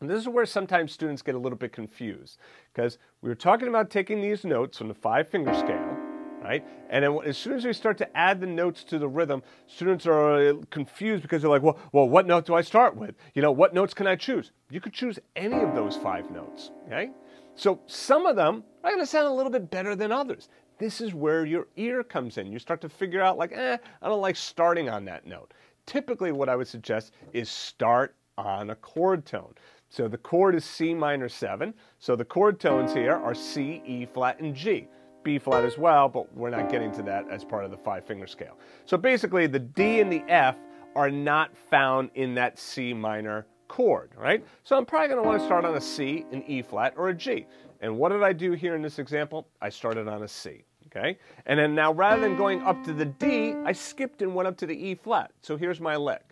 And 0.00 0.08
this 0.08 0.18
is 0.18 0.28
where 0.28 0.46
sometimes 0.46 0.92
students 0.92 1.20
get 1.20 1.34
a 1.34 1.38
little 1.38 1.58
bit 1.58 1.70
confused 1.70 2.38
because 2.72 2.96
we 3.20 3.28
were 3.28 3.34
talking 3.34 3.68
about 3.68 3.90
taking 3.90 4.22
these 4.22 4.44
notes 4.44 4.80
on 4.80 4.88
the 4.88 4.94
five 4.94 5.28
finger 5.28 5.52
scale, 5.52 5.96
right? 6.42 6.64
And 6.88 7.04
then 7.04 7.18
as 7.26 7.36
soon 7.36 7.52
as 7.52 7.66
we 7.66 7.74
start 7.74 7.98
to 7.98 8.16
add 8.16 8.40
the 8.40 8.46
notes 8.46 8.82
to 8.84 8.98
the 8.98 9.06
rhythm, 9.06 9.42
students 9.66 10.06
are 10.06 10.48
uh, 10.48 10.54
confused 10.70 11.22
because 11.22 11.42
they're 11.42 11.50
like, 11.50 11.62
well, 11.62 11.78
well, 11.92 12.08
what 12.08 12.26
note 12.26 12.46
do 12.46 12.54
I 12.54 12.62
start 12.62 12.96
with? 12.96 13.14
You 13.34 13.42
know, 13.42 13.52
what 13.52 13.74
notes 13.74 13.92
can 13.92 14.06
I 14.06 14.16
choose? 14.16 14.50
You 14.70 14.80
could 14.80 14.94
choose 14.94 15.18
any 15.36 15.60
of 15.60 15.74
those 15.74 15.96
five 15.96 16.30
notes, 16.30 16.70
okay? 16.86 17.10
So 17.56 17.78
some 17.86 18.24
of 18.24 18.36
them 18.36 18.64
are 18.82 18.90
going 18.90 19.02
to 19.02 19.06
sound 19.06 19.28
a 19.28 19.32
little 19.32 19.52
bit 19.52 19.70
better 19.70 19.94
than 19.94 20.12
others. 20.12 20.48
This 20.78 21.02
is 21.02 21.12
where 21.12 21.44
your 21.44 21.68
ear 21.76 22.02
comes 22.02 22.38
in. 22.38 22.50
You 22.50 22.58
start 22.58 22.80
to 22.80 22.88
figure 22.88 23.20
out, 23.20 23.36
like, 23.36 23.52
eh, 23.52 23.76
I 24.00 24.08
don't 24.08 24.22
like 24.22 24.34
starting 24.34 24.88
on 24.88 25.04
that 25.04 25.26
note 25.26 25.52
typically 25.86 26.32
what 26.32 26.48
I 26.48 26.56
would 26.56 26.68
suggest 26.68 27.12
is 27.32 27.48
start 27.48 28.14
on 28.38 28.70
a 28.70 28.74
chord 28.76 29.24
tone. 29.24 29.54
So 29.88 30.08
the 30.08 30.18
chord 30.18 30.54
is 30.54 30.64
C 30.64 30.94
minor 30.94 31.28
7. 31.28 31.74
So 31.98 32.16
the 32.16 32.24
chord 32.24 32.58
tones 32.58 32.92
here 32.94 33.14
are 33.14 33.34
C, 33.34 33.82
E 33.84 34.06
flat, 34.06 34.40
and 34.40 34.54
G. 34.54 34.88
B 35.22 35.38
flat 35.38 35.64
as 35.64 35.78
well, 35.78 36.08
but 36.08 36.34
we're 36.34 36.50
not 36.50 36.70
getting 36.70 36.90
to 36.92 37.02
that 37.02 37.28
as 37.30 37.44
part 37.44 37.64
of 37.64 37.70
the 37.70 37.76
five 37.76 38.04
finger 38.04 38.26
scale. 38.26 38.58
So 38.86 38.96
basically 38.96 39.46
the 39.46 39.60
D 39.60 40.00
and 40.00 40.12
the 40.12 40.24
F 40.28 40.56
are 40.96 41.10
not 41.10 41.56
found 41.56 42.10
in 42.14 42.34
that 42.34 42.58
C 42.58 42.92
minor 42.92 43.46
chord, 43.68 44.10
right? 44.16 44.44
So 44.64 44.76
I'm 44.76 44.84
probably 44.84 45.08
going 45.08 45.22
to 45.22 45.28
want 45.28 45.40
to 45.40 45.44
start 45.46 45.64
on 45.64 45.76
a 45.76 45.80
C, 45.80 46.26
an 46.32 46.42
E 46.46 46.62
flat, 46.62 46.94
or 46.96 47.10
a 47.10 47.14
G. 47.14 47.46
And 47.80 47.96
what 47.96 48.10
did 48.10 48.22
I 48.22 48.32
do 48.32 48.52
here 48.52 48.74
in 48.74 48.82
this 48.82 48.98
example? 48.98 49.46
I 49.60 49.68
started 49.68 50.08
on 50.08 50.22
a 50.22 50.28
C 50.28 50.64
okay? 50.94 51.18
And 51.46 51.58
then 51.58 51.74
now 51.74 51.92
rather 51.92 52.20
than 52.20 52.36
going 52.36 52.62
up 52.62 52.82
to 52.84 52.92
the 52.92 53.06
D, 53.06 53.54
I 53.64 53.72
skipped 53.72 54.22
and 54.22 54.34
went 54.34 54.48
up 54.48 54.56
to 54.58 54.66
the 54.66 54.74
E 54.74 54.94
flat. 54.94 55.32
So 55.42 55.56
here's 55.56 55.80
my 55.80 55.96
lick. 55.96 56.22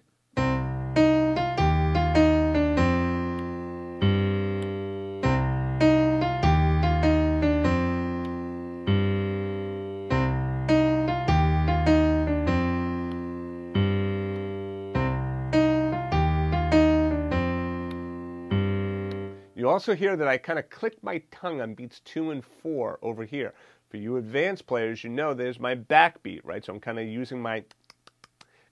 You 19.56 19.68
also 19.68 19.94
hear 19.94 20.16
that 20.16 20.26
I 20.26 20.38
kind 20.38 20.58
of 20.58 20.70
click 20.70 20.96
my 21.02 21.20
tongue 21.30 21.60
on 21.60 21.74
beats 21.74 22.00
two 22.00 22.30
and 22.30 22.42
four 22.42 22.98
over 23.02 23.26
here. 23.26 23.52
For 23.90 23.96
you 23.96 24.16
advanced 24.16 24.66
players, 24.66 25.02
you 25.04 25.10
know 25.10 25.34
there's 25.34 25.58
my 25.58 25.74
backbeat, 25.74 26.40
right? 26.44 26.64
So 26.64 26.72
I'm 26.72 26.80
kind 26.80 26.98
of 26.98 27.06
using 27.06 27.42
my 27.42 27.64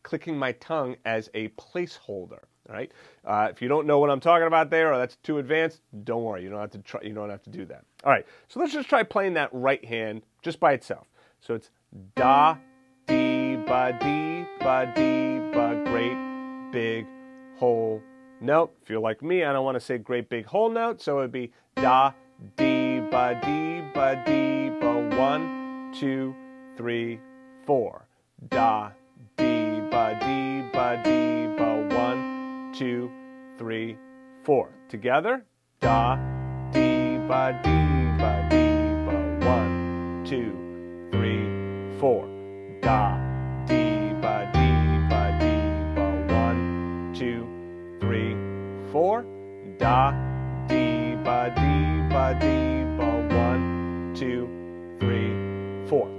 clicking 0.02 0.38
my 0.38 0.52
tongue 0.52 0.96
as 1.04 1.28
a 1.34 1.48
placeholder. 1.48 2.40
Right? 2.68 2.92
Uh, 3.24 3.48
if 3.50 3.62
you 3.62 3.68
don't 3.68 3.86
know 3.86 3.98
what 3.98 4.10
I'm 4.10 4.20
talking 4.20 4.46
about 4.46 4.68
there, 4.68 4.92
or 4.92 4.98
that's 4.98 5.16
too 5.22 5.38
advanced, 5.38 5.80
don't 6.04 6.22
worry. 6.22 6.42
You 6.42 6.50
don't 6.50 6.60
have 6.60 6.70
to 6.72 6.78
try. 6.80 7.00
You 7.02 7.14
don't 7.14 7.30
have 7.30 7.42
to 7.44 7.50
do 7.50 7.64
that. 7.64 7.84
All 8.04 8.12
right. 8.12 8.26
So 8.48 8.60
let's 8.60 8.74
just 8.74 8.90
try 8.90 9.02
playing 9.02 9.32
that 9.34 9.48
right 9.54 9.82
hand 9.82 10.20
just 10.42 10.60
by 10.60 10.74
itself. 10.74 11.06
So 11.40 11.54
it's 11.54 11.70
da, 12.14 12.56
dee, 13.06 13.56
ba, 13.56 13.96
dee, 13.98 14.44
ba, 14.60 14.92
dee, 14.94 15.38
ba, 15.54 15.82
great, 15.86 16.70
big, 16.70 17.06
whole 17.56 18.02
note. 18.42 18.74
If 18.82 18.90
you're 18.90 19.00
like 19.00 19.22
me, 19.22 19.44
I 19.44 19.52
don't 19.54 19.64
want 19.64 19.76
to 19.76 19.80
say 19.80 19.96
great 19.96 20.28
big 20.28 20.44
whole 20.44 20.68
note, 20.68 21.00
so 21.00 21.18
it 21.18 21.22
would 21.22 21.32
be 21.32 21.52
da, 21.74 22.12
dee, 22.58 23.00
ba, 23.00 23.40
dee, 23.42 23.77
ba, 23.98 24.22
dee, 24.24 24.70
ba, 24.80 24.92
one, 25.18 25.92
two, 25.92 26.32
three, 26.76 27.18
four. 27.66 28.06
Da, 28.48 28.90
dee, 29.36 29.80
ba, 29.90 30.16
dee, 30.22 30.62
ba, 30.72 31.02
dee, 31.02 31.48
ba. 31.58 31.70
One, 31.96 32.72
two, 32.72 33.10
three, 33.58 33.98
four. 34.44 34.70
Together. 34.88 35.44
Da, 35.80 36.14
dee, 36.70 37.18
ba, 37.26 37.58
dee, 37.64 38.06
ba, 38.22 38.46
dee, 38.48 38.86
ba. 39.04 39.16
One, 39.56 40.22
two, 40.24 40.54
three, 41.10 41.98
four. 41.98 42.22
Da, 42.80 43.18
dee, 43.66 44.14
ba, 44.22 44.48
dee, 44.54 45.08
ba, 45.10 45.22
dee, 45.42 45.74
ba. 45.96 46.06
One, 46.46 47.12
two, 47.18 47.42
three, 47.98 48.36
four. 48.92 49.24
Da, 49.76 50.12
dee, 50.68 51.16
ba, 51.24 51.52
dee, 51.56 52.14
ba, 52.14 52.38
dee, 52.40 52.67
two, 54.18 54.48
three, 54.98 55.32
four. 55.86 56.10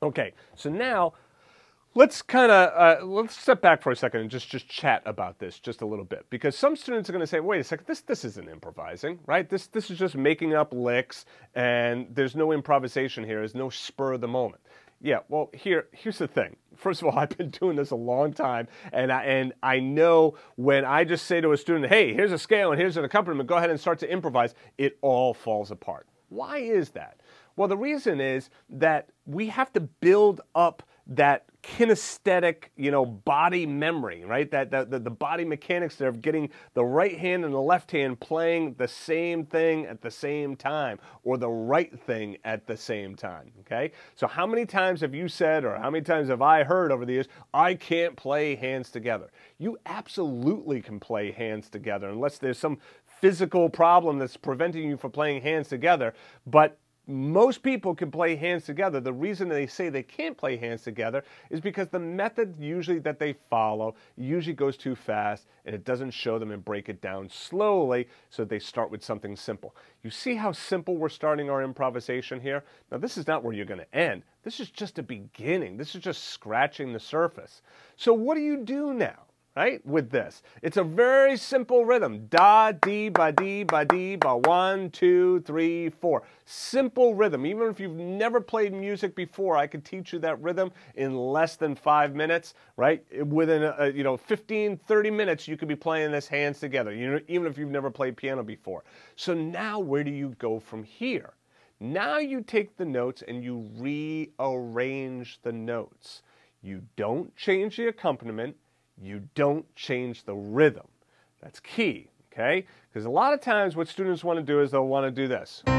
Okay, 0.00 0.32
so 0.54 0.70
now 0.70 1.12
let's 1.96 2.22
kind 2.22 2.52
of 2.52 2.72
uh, 2.72 3.04
let's 3.04 3.36
step 3.36 3.60
back 3.60 3.82
for 3.82 3.90
a 3.90 3.96
second 3.96 4.20
and 4.20 4.30
just 4.30 4.48
just 4.48 4.68
chat 4.68 5.02
about 5.06 5.40
this 5.40 5.58
just 5.58 5.82
a 5.82 5.86
little 5.86 6.04
bit. 6.04 6.24
Because 6.30 6.56
some 6.56 6.76
students 6.76 7.10
are 7.10 7.12
going 7.12 7.24
to 7.24 7.26
say 7.26 7.40
wait 7.40 7.60
a 7.60 7.64
second 7.64 7.86
this 7.88 8.02
this 8.02 8.24
isn't 8.24 8.48
improvising 8.48 9.18
right? 9.26 9.48
This 9.48 9.66
this 9.66 9.90
is 9.90 9.98
just 9.98 10.14
making 10.14 10.54
up 10.54 10.72
licks 10.72 11.24
and 11.56 12.06
there's 12.14 12.36
no 12.36 12.52
improvisation 12.52 13.24
here 13.24 13.38
there's 13.38 13.56
no 13.56 13.70
spur 13.70 14.12
of 14.12 14.20
the 14.20 14.28
moment. 14.28 14.62
Yeah 15.00 15.18
well 15.28 15.50
here 15.52 15.88
here's 15.90 16.18
the 16.18 16.28
thing. 16.28 16.54
First 16.76 17.02
of 17.02 17.08
all 17.08 17.18
i've 17.18 17.36
been 17.36 17.50
doing 17.50 17.74
this 17.74 17.90
a 17.90 17.96
long 17.96 18.34
time 18.34 18.68
and 18.92 19.10
i 19.10 19.24
and 19.24 19.52
i 19.64 19.80
know 19.80 20.36
when 20.54 20.84
i 20.84 21.02
just 21.02 21.26
say 21.26 21.40
to 21.40 21.50
a 21.50 21.56
student 21.56 21.86
hey 21.86 22.14
here's 22.14 22.30
a 22.30 22.38
scale 22.38 22.70
and 22.70 22.80
here's 22.80 22.96
an 22.96 23.04
accompaniment 23.04 23.48
go 23.48 23.56
ahead 23.56 23.70
and 23.70 23.80
start 23.80 23.98
to 23.98 24.08
improvise 24.08 24.54
it 24.78 24.96
all 25.02 25.34
falls 25.34 25.72
apart 25.72 26.06
why 26.28 26.58
is 26.58 26.90
that 26.90 27.20
well 27.56 27.68
the 27.68 27.76
reason 27.76 28.20
is 28.20 28.50
that 28.68 29.08
we 29.24 29.48
have 29.48 29.72
to 29.72 29.80
build 29.80 30.40
up 30.54 30.82
that 31.08 31.46
kinesthetic, 31.62 32.64
you 32.76 32.90
know, 32.90 33.04
body 33.04 33.66
memory, 33.66 34.24
right? 34.24 34.50
That, 34.50 34.70
that 34.70 34.90
the, 34.90 34.98
the 34.98 35.10
body 35.10 35.44
mechanics 35.44 35.96
there 35.96 36.08
of 36.08 36.22
getting 36.22 36.48
the 36.74 36.84
right 36.84 37.16
hand 37.18 37.44
and 37.44 37.52
the 37.52 37.60
left 37.60 37.90
hand 37.90 38.20
playing 38.20 38.74
the 38.74 38.88
same 38.88 39.44
thing 39.44 39.86
at 39.86 40.00
the 40.00 40.10
same 40.10 40.56
time 40.56 40.98
or 41.24 41.36
the 41.36 41.48
right 41.48 41.98
thing 42.00 42.38
at 42.44 42.66
the 42.66 42.76
same 42.76 43.16
time, 43.16 43.50
okay? 43.60 43.92
So 44.14 44.26
how 44.26 44.46
many 44.46 44.64
times 44.64 45.00
have 45.00 45.14
you 45.14 45.28
said 45.28 45.64
or 45.64 45.76
how 45.76 45.90
many 45.90 46.04
times 46.04 46.28
have 46.28 46.42
I 46.42 46.62
heard 46.62 46.92
over 46.92 47.04
the 47.04 47.14
years, 47.14 47.28
I 47.52 47.74
can't 47.74 48.16
play 48.16 48.54
hands 48.54 48.90
together? 48.90 49.30
You 49.58 49.78
absolutely 49.86 50.80
can 50.80 51.00
play 51.00 51.32
hands 51.32 51.68
together 51.68 52.08
unless 52.08 52.38
there's 52.38 52.58
some 52.58 52.78
physical 53.20 53.68
problem 53.68 54.18
that's 54.18 54.36
preventing 54.36 54.88
you 54.88 54.96
from 54.96 55.10
playing 55.10 55.42
hands 55.42 55.68
together, 55.68 56.14
but 56.46 56.78
most 57.08 57.62
people 57.62 57.94
can 57.94 58.10
play 58.10 58.34
hands 58.34 58.64
together. 58.64 58.98
The 58.98 59.12
reason 59.12 59.48
they 59.48 59.66
say 59.68 59.88
they 59.88 60.02
can't 60.02 60.36
play 60.36 60.56
hands 60.56 60.82
together 60.82 61.22
is 61.50 61.60
because 61.60 61.88
the 61.88 62.00
method 62.00 62.56
usually 62.58 62.98
that 63.00 63.20
they 63.20 63.36
follow 63.48 63.94
usually 64.16 64.54
goes 64.54 64.76
too 64.76 64.96
fast 64.96 65.46
and 65.64 65.74
it 65.74 65.84
doesn't 65.84 66.10
show 66.10 66.38
them 66.38 66.50
and 66.50 66.64
break 66.64 66.88
it 66.88 67.00
down 67.00 67.28
slowly 67.28 68.08
so 68.28 68.44
they 68.44 68.58
start 68.58 68.90
with 68.90 69.04
something 69.04 69.36
simple. 69.36 69.76
You 70.02 70.10
see 70.10 70.34
how 70.34 70.50
simple 70.50 70.96
we're 70.96 71.08
starting 71.08 71.48
our 71.48 71.62
improvisation 71.62 72.40
here? 72.40 72.64
Now 72.90 72.98
this 72.98 73.16
is 73.16 73.28
not 73.28 73.44
where 73.44 73.54
you're 73.54 73.66
going 73.66 73.80
to 73.80 73.94
end. 73.94 74.24
This 74.42 74.58
is 74.58 74.70
just 74.70 74.98
a 74.98 75.02
beginning. 75.02 75.76
This 75.76 75.94
is 75.94 76.02
just 76.02 76.24
scratching 76.24 76.92
the 76.92 77.00
surface. 77.00 77.62
So 77.96 78.12
what 78.12 78.34
do 78.34 78.40
you 78.40 78.64
do 78.64 78.92
now? 78.92 79.25
Right, 79.56 79.84
with 79.86 80.10
this. 80.10 80.42
It's 80.62 80.76
a 80.76 80.84
very 80.84 81.36
simple 81.36 81.86
rhythm. 81.86 82.26
Da, 82.26 82.72
dee, 82.72 83.08
ba, 83.08 83.32
dee, 83.32 83.62
ba, 83.64 83.86
dee, 83.86 84.16
ba, 84.16 84.36
one, 84.36 84.90
two, 84.90 85.40
three, 85.40 85.88
four. 85.88 86.22
Simple 86.44 87.14
rhythm. 87.14 87.46
Even 87.46 87.68
if 87.68 87.80
you've 87.80 87.96
never 87.96 88.40
played 88.40 88.74
music 88.74 89.14
before, 89.14 89.56
I 89.56 89.66
could 89.66 89.84
teach 89.84 90.12
you 90.12 90.18
that 90.18 90.40
rhythm 90.42 90.70
in 90.96 91.16
less 91.16 91.56
than 91.56 91.74
five 91.74 92.14
minutes, 92.14 92.52
right? 92.76 93.02
Within, 93.26 93.62
a, 93.62 93.88
you 93.88 94.04
know, 94.04 94.16
15, 94.16 94.76
30 94.76 95.10
minutes, 95.10 95.48
you 95.48 95.56
could 95.56 95.68
be 95.68 95.76
playing 95.76 96.12
this 96.12 96.28
hands 96.28 96.60
together, 96.60 96.92
you 96.92 97.10
know, 97.10 97.20
even 97.26 97.46
if 97.46 97.56
you've 97.56 97.70
never 97.70 97.90
played 97.90 98.16
piano 98.16 98.42
before. 98.42 98.84
So 99.16 99.32
now 99.32 99.78
where 99.78 100.04
do 100.04 100.10
you 100.10 100.34
go 100.38 100.60
from 100.60 100.84
here? 100.84 101.32
Now 101.80 102.18
you 102.18 102.42
take 102.42 102.76
the 102.76 102.84
notes 102.84 103.22
and 103.26 103.42
you 103.42 103.70
rearrange 103.78 105.38
the 105.42 105.52
notes. 105.52 106.22
You 106.62 106.82
don't 106.96 107.34
change 107.36 107.76
the 107.76 107.88
accompaniment 107.88 108.56
you 109.00 109.22
don't 109.34 109.66
change 109.74 110.24
the 110.24 110.34
rhythm. 110.34 110.86
That's 111.42 111.60
key, 111.60 112.08
okay? 112.32 112.66
Because 112.88 113.04
a 113.04 113.10
lot 113.10 113.32
of 113.32 113.40
times 113.40 113.76
what 113.76 113.88
students 113.88 114.24
want 114.24 114.38
to 114.38 114.42
do 114.42 114.60
is 114.60 114.70
they'll 114.70 114.86
want 114.86 115.06
to 115.06 115.10
do 115.10 115.28
this. 115.28 115.62
All 115.66 115.72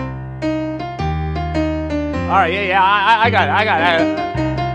right, 2.34 2.54
yeah, 2.54 2.62
yeah, 2.62 2.84
I, 2.84 3.26
I 3.26 3.30
got 3.30 3.48
it, 3.48 3.52
I 3.52 3.64
got 3.66 3.82
it. 3.82 4.18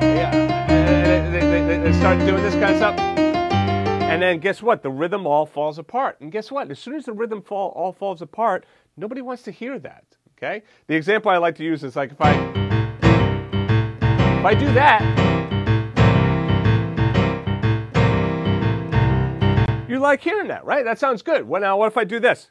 Yeah. 0.02 1.30
They, 1.30 1.40
they, 1.40 1.78
they 1.78 1.92
start 1.98 2.18
doing 2.20 2.42
this 2.42 2.54
kind 2.54 2.72
of 2.72 2.76
stuff. 2.76 2.98
And 2.98 4.20
then 4.20 4.38
guess 4.40 4.62
what? 4.62 4.82
The 4.82 4.90
rhythm 4.90 5.26
all 5.26 5.46
falls 5.46 5.78
apart. 5.78 6.20
And 6.20 6.30
guess 6.32 6.50
what? 6.50 6.70
As 6.70 6.78
soon 6.78 6.96
as 6.96 7.04
the 7.06 7.12
rhythm 7.12 7.40
fall, 7.40 7.70
all 7.70 7.92
falls 7.92 8.20
apart, 8.22 8.66
nobody 8.96 9.22
wants 9.22 9.42
to 9.44 9.50
hear 9.50 9.78
that, 9.78 10.04
okay? 10.36 10.62
The 10.86 10.94
example 10.94 11.30
I 11.30 11.38
like 11.38 11.54
to 11.56 11.64
use 11.64 11.82
is 11.84 11.96
like 11.96 12.10
if 12.12 12.20
I, 12.20 12.32
if 14.38 14.44
I 14.44 14.54
do 14.54 14.72
that, 14.74 15.00
like 20.02 20.20
hearing 20.20 20.48
that, 20.48 20.64
right? 20.64 20.84
That 20.84 20.98
sounds 20.98 21.22
good. 21.22 21.48
Well, 21.48 21.62
now 21.62 21.78
what 21.78 21.86
if 21.86 21.96
I 21.96 22.04
do 22.04 22.20
this? 22.20 22.48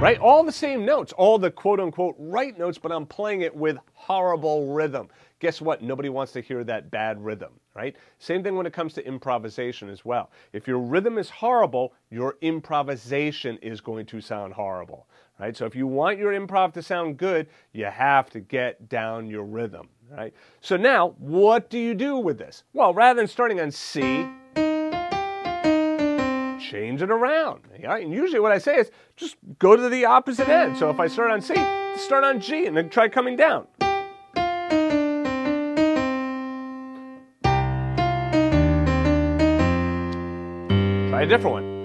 Right? 0.00 0.18
All 0.18 0.42
the 0.42 0.50
same 0.50 0.86
notes, 0.86 1.12
all 1.12 1.38
the 1.38 1.50
quote 1.50 1.78
unquote 1.78 2.16
right 2.18 2.58
notes, 2.58 2.78
but 2.78 2.90
I'm 2.90 3.04
playing 3.04 3.42
it 3.42 3.54
with 3.54 3.76
horrible 3.92 4.72
rhythm. 4.72 5.08
Guess 5.40 5.60
what? 5.60 5.82
Nobody 5.82 6.08
wants 6.08 6.32
to 6.32 6.40
hear 6.40 6.64
that 6.64 6.90
bad 6.90 7.22
rhythm, 7.22 7.52
right? 7.74 7.94
Same 8.18 8.42
thing 8.42 8.56
when 8.56 8.64
it 8.64 8.72
comes 8.72 8.94
to 8.94 9.06
improvisation 9.06 9.90
as 9.90 10.02
well. 10.02 10.30
If 10.54 10.66
your 10.66 10.78
rhythm 10.78 11.18
is 11.18 11.28
horrible, 11.28 11.92
your 12.10 12.38
improvisation 12.40 13.58
is 13.58 13.82
going 13.82 14.06
to 14.06 14.22
sound 14.22 14.54
horrible, 14.54 15.06
right? 15.38 15.54
So 15.54 15.66
if 15.66 15.76
you 15.76 15.86
want 15.86 16.18
your 16.18 16.32
improv 16.32 16.72
to 16.74 16.82
sound 16.82 17.18
good, 17.18 17.48
you 17.72 17.84
have 17.84 18.30
to 18.30 18.40
get 18.40 18.88
down 18.88 19.28
your 19.28 19.44
rhythm 19.44 19.90
right? 20.10 20.34
So 20.60 20.76
now, 20.76 21.14
what 21.18 21.70
do 21.70 21.78
you 21.78 21.94
do 21.94 22.16
with 22.16 22.38
this? 22.38 22.64
Well, 22.72 22.92
rather 22.92 23.20
than 23.20 23.28
starting 23.28 23.60
on 23.60 23.70
C, 23.70 24.26
change 26.70 27.02
it 27.02 27.10
around. 27.10 27.62
Right? 27.82 28.04
And 28.04 28.12
usually 28.12 28.40
what 28.40 28.52
I 28.52 28.58
say 28.58 28.76
is 28.76 28.90
just 29.16 29.36
go 29.58 29.76
to 29.76 29.88
the 29.88 30.04
opposite 30.04 30.48
end. 30.48 30.76
So 30.76 30.90
if 30.90 31.00
I 31.00 31.08
start 31.08 31.30
on 31.30 31.40
C, 31.40 31.54
start 31.96 32.24
on 32.24 32.40
G 32.40 32.66
and 32.66 32.76
then 32.76 32.90
try 32.90 33.08
coming 33.08 33.36
down. 33.36 33.66
Try 41.10 41.22
a 41.22 41.26
different 41.26 41.54
one. 41.54 41.80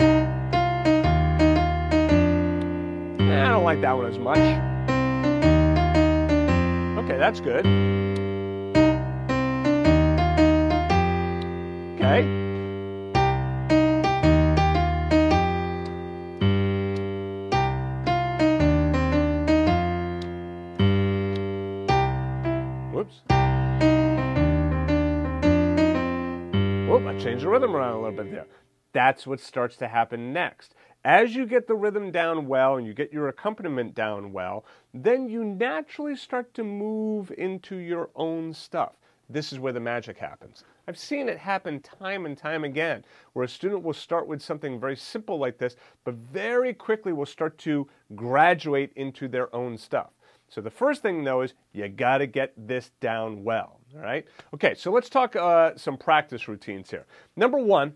I 3.31 3.49
don't 3.49 3.63
like 3.63 3.81
that 3.81 3.93
one 3.93 4.05
as 4.05 4.19
much. 4.19 4.37
Okay, 7.05 7.17
that's 7.17 7.39
good. 7.39 7.65
Okay? 12.05 12.21
Whoops. 22.93 23.21
Whoop, 26.87 27.07
I 27.07 27.17
changed 27.19 27.43
the 27.43 27.49
rhythm 27.49 27.75
around 27.75 27.93
a 27.93 28.01
little 28.01 28.11
bit 28.11 28.31
there. 28.31 28.45
That's 28.93 29.25
what 29.25 29.39
starts 29.39 29.75
to 29.77 29.87
happen 29.87 30.31
next. 30.31 30.75
As 31.03 31.35
you 31.35 31.47
get 31.47 31.67
the 31.67 31.75
rhythm 31.75 32.11
down 32.11 32.47
well 32.47 32.77
and 32.77 32.85
you 32.85 32.93
get 32.93 33.11
your 33.11 33.29
accompaniment 33.29 33.95
down 33.95 34.31
well, 34.31 34.63
then 34.93 35.27
you 35.27 35.43
naturally 35.43 36.15
start 36.15 36.53
to 36.53 36.63
move 36.63 37.31
into 37.35 37.77
your 37.77 38.11
own 38.15 38.53
stuff. 38.53 38.93
This 39.27 39.51
is 39.51 39.59
where 39.59 39.73
the 39.73 39.79
magic 39.79 40.19
happens. 40.19 40.63
I've 40.87 40.97
seen 40.97 41.29
it 41.29 41.37
happen 41.37 41.79
time 41.79 42.25
and 42.25 42.37
time 42.37 42.63
again, 42.63 43.03
where 43.33 43.45
a 43.45 43.49
student 43.49 43.83
will 43.83 43.93
start 43.93 44.27
with 44.27 44.41
something 44.41 44.79
very 44.79 44.95
simple 44.95 45.37
like 45.37 45.57
this, 45.57 45.75
but 46.03 46.15
very 46.15 46.73
quickly 46.73 47.13
will 47.13 47.25
start 47.25 47.57
to 47.59 47.87
graduate 48.15 48.91
into 48.95 49.27
their 49.27 49.53
own 49.55 49.77
stuff. 49.77 50.11
So 50.47 50.61
the 50.61 50.69
first 50.69 51.01
thing, 51.01 51.23
though, 51.23 51.41
is 51.41 51.53
you 51.73 51.87
got 51.89 52.19
to 52.19 52.27
get 52.27 52.53
this 52.55 52.91
down 52.99 53.43
well. 53.43 53.79
All 53.95 54.01
right. 54.01 54.25
Okay. 54.53 54.75
So 54.75 54.91
let's 54.91 55.09
talk 55.09 55.35
uh, 55.35 55.75
some 55.75 55.97
practice 55.97 56.47
routines 56.47 56.89
here. 56.89 57.05
Number 57.35 57.57
one, 57.57 57.93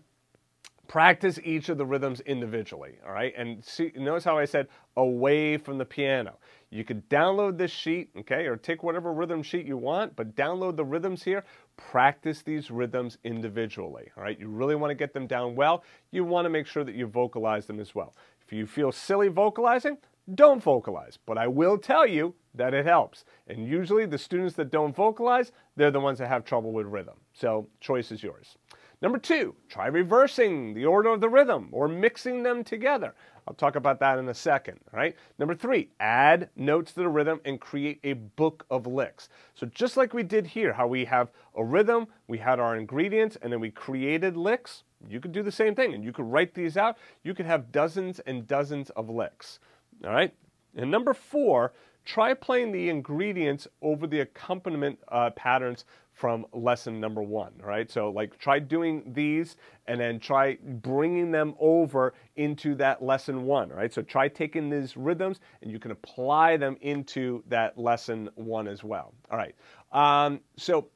practice 0.90 1.38
each 1.44 1.68
of 1.68 1.78
the 1.78 1.86
rhythms 1.86 2.18
individually. 2.22 2.98
All 3.06 3.12
right. 3.12 3.32
And 3.36 3.64
see, 3.64 3.92
notice 3.94 4.24
how 4.24 4.38
I 4.38 4.44
said 4.44 4.66
away 4.96 5.56
from 5.56 5.78
the 5.78 5.84
piano. 5.84 6.38
You 6.68 6.82
could 6.82 7.08
download 7.08 7.58
this 7.58 7.70
sheet, 7.70 8.10
okay, 8.18 8.46
or 8.46 8.56
take 8.56 8.82
whatever 8.82 9.12
rhythm 9.12 9.40
sheet 9.40 9.66
you 9.66 9.76
want, 9.76 10.16
but 10.16 10.34
download 10.34 10.74
the 10.74 10.84
rhythms 10.84 11.22
here. 11.22 11.44
Practice 11.76 12.42
these 12.42 12.72
rhythms 12.72 13.18
individually, 13.22 14.10
all 14.16 14.24
right? 14.24 14.36
You 14.36 14.48
really 14.48 14.74
want 14.74 14.90
to 14.90 14.96
get 14.96 15.14
them 15.14 15.28
down 15.28 15.54
well. 15.54 15.84
You 16.10 16.24
want 16.24 16.46
to 16.46 16.50
make 16.50 16.66
sure 16.66 16.82
that 16.82 16.96
you 16.96 17.06
vocalize 17.06 17.66
them 17.66 17.78
as 17.78 17.94
well. 17.94 18.16
If 18.44 18.52
you 18.52 18.66
feel 18.66 18.90
silly 18.90 19.28
vocalizing, 19.28 19.96
don't 20.34 20.60
vocalize, 20.60 21.20
but 21.24 21.38
I 21.38 21.46
will 21.46 21.78
tell 21.78 22.04
you 22.04 22.34
that 22.56 22.74
it 22.74 22.84
helps. 22.84 23.24
And 23.46 23.64
usually 23.64 24.06
the 24.06 24.18
students 24.18 24.56
that 24.56 24.72
don't 24.72 24.94
vocalize, 24.94 25.52
they're 25.76 25.92
the 25.92 26.00
ones 26.00 26.18
that 26.18 26.26
have 26.26 26.44
trouble 26.44 26.72
with 26.72 26.86
rhythm. 26.86 27.14
So 27.32 27.68
choice 27.78 28.10
is 28.10 28.24
yours. 28.24 28.56
Number 29.02 29.18
two, 29.18 29.54
try 29.68 29.86
reversing 29.86 30.74
the 30.74 30.84
order 30.84 31.08
of 31.08 31.20
the 31.20 31.28
rhythm 31.28 31.68
or 31.72 31.88
mixing 31.88 32.42
them 32.42 32.62
together. 32.62 33.14
I'll 33.48 33.54
talk 33.54 33.74
about 33.74 33.98
that 34.00 34.18
in 34.18 34.28
a 34.28 34.34
second, 34.34 34.78
right? 34.92 35.16
Number 35.38 35.54
three, 35.54 35.88
add 35.98 36.50
notes 36.54 36.92
to 36.92 37.00
the 37.00 37.08
rhythm 37.08 37.40
and 37.46 37.58
create 37.58 38.00
a 38.04 38.12
book 38.12 38.66
of 38.70 38.86
licks. 38.86 39.30
So 39.54 39.66
just 39.66 39.96
like 39.96 40.12
we 40.12 40.22
did 40.22 40.46
here, 40.46 40.74
how 40.74 40.86
we 40.86 41.06
have 41.06 41.30
a 41.56 41.64
rhythm, 41.64 42.08
we 42.28 42.38
had 42.38 42.60
our 42.60 42.76
ingredients, 42.76 43.38
and 43.40 43.50
then 43.50 43.60
we 43.60 43.70
created 43.70 44.36
licks, 44.36 44.84
you 45.08 45.20
could 45.20 45.32
do 45.32 45.42
the 45.42 45.52
same 45.52 45.74
thing 45.74 45.94
and 45.94 46.04
you 46.04 46.12
could 46.12 46.26
write 46.26 46.54
these 46.54 46.76
out. 46.76 46.98
You 47.22 47.34
could 47.34 47.46
have 47.46 47.72
dozens 47.72 48.20
and 48.20 48.46
dozens 48.46 48.90
of 48.90 49.08
licks, 49.08 49.60
all 50.04 50.12
right? 50.12 50.34
And 50.76 50.90
number 50.90 51.14
four, 51.14 51.72
try 52.04 52.34
playing 52.34 52.72
the 52.72 52.90
ingredients 52.90 53.66
over 53.80 54.06
the 54.06 54.20
accompaniment 54.20 54.98
uh, 55.08 55.30
patterns 55.30 55.84
from 56.20 56.44
lesson 56.52 57.00
number 57.00 57.22
one, 57.22 57.50
right? 57.62 57.90
So, 57.90 58.10
like, 58.10 58.38
try 58.38 58.58
doing 58.58 59.10
these 59.14 59.56
and 59.86 59.98
then 59.98 60.20
try 60.20 60.58
bringing 60.62 61.30
them 61.30 61.54
over 61.58 62.12
into 62.36 62.74
that 62.74 63.02
lesson 63.02 63.44
one, 63.44 63.70
right? 63.70 63.90
So, 63.90 64.02
try 64.02 64.28
taking 64.28 64.68
these 64.68 64.98
rhythms 64.98 65.40
and 65.62 65.70
you 65.70 65.78
can 65.78 65.92
apply 65.92 66.58
them 66.58 66.76
into 66.82 67.42
that 67.48 67.78
lesson 67.78 68.28
one 68.34 68.68
as 68.68 68.84
well. 68.84 69.14
All 69.30 69.38
right. 69.38 69.54
Um, 69.92 70.40
so, 70.58 70.88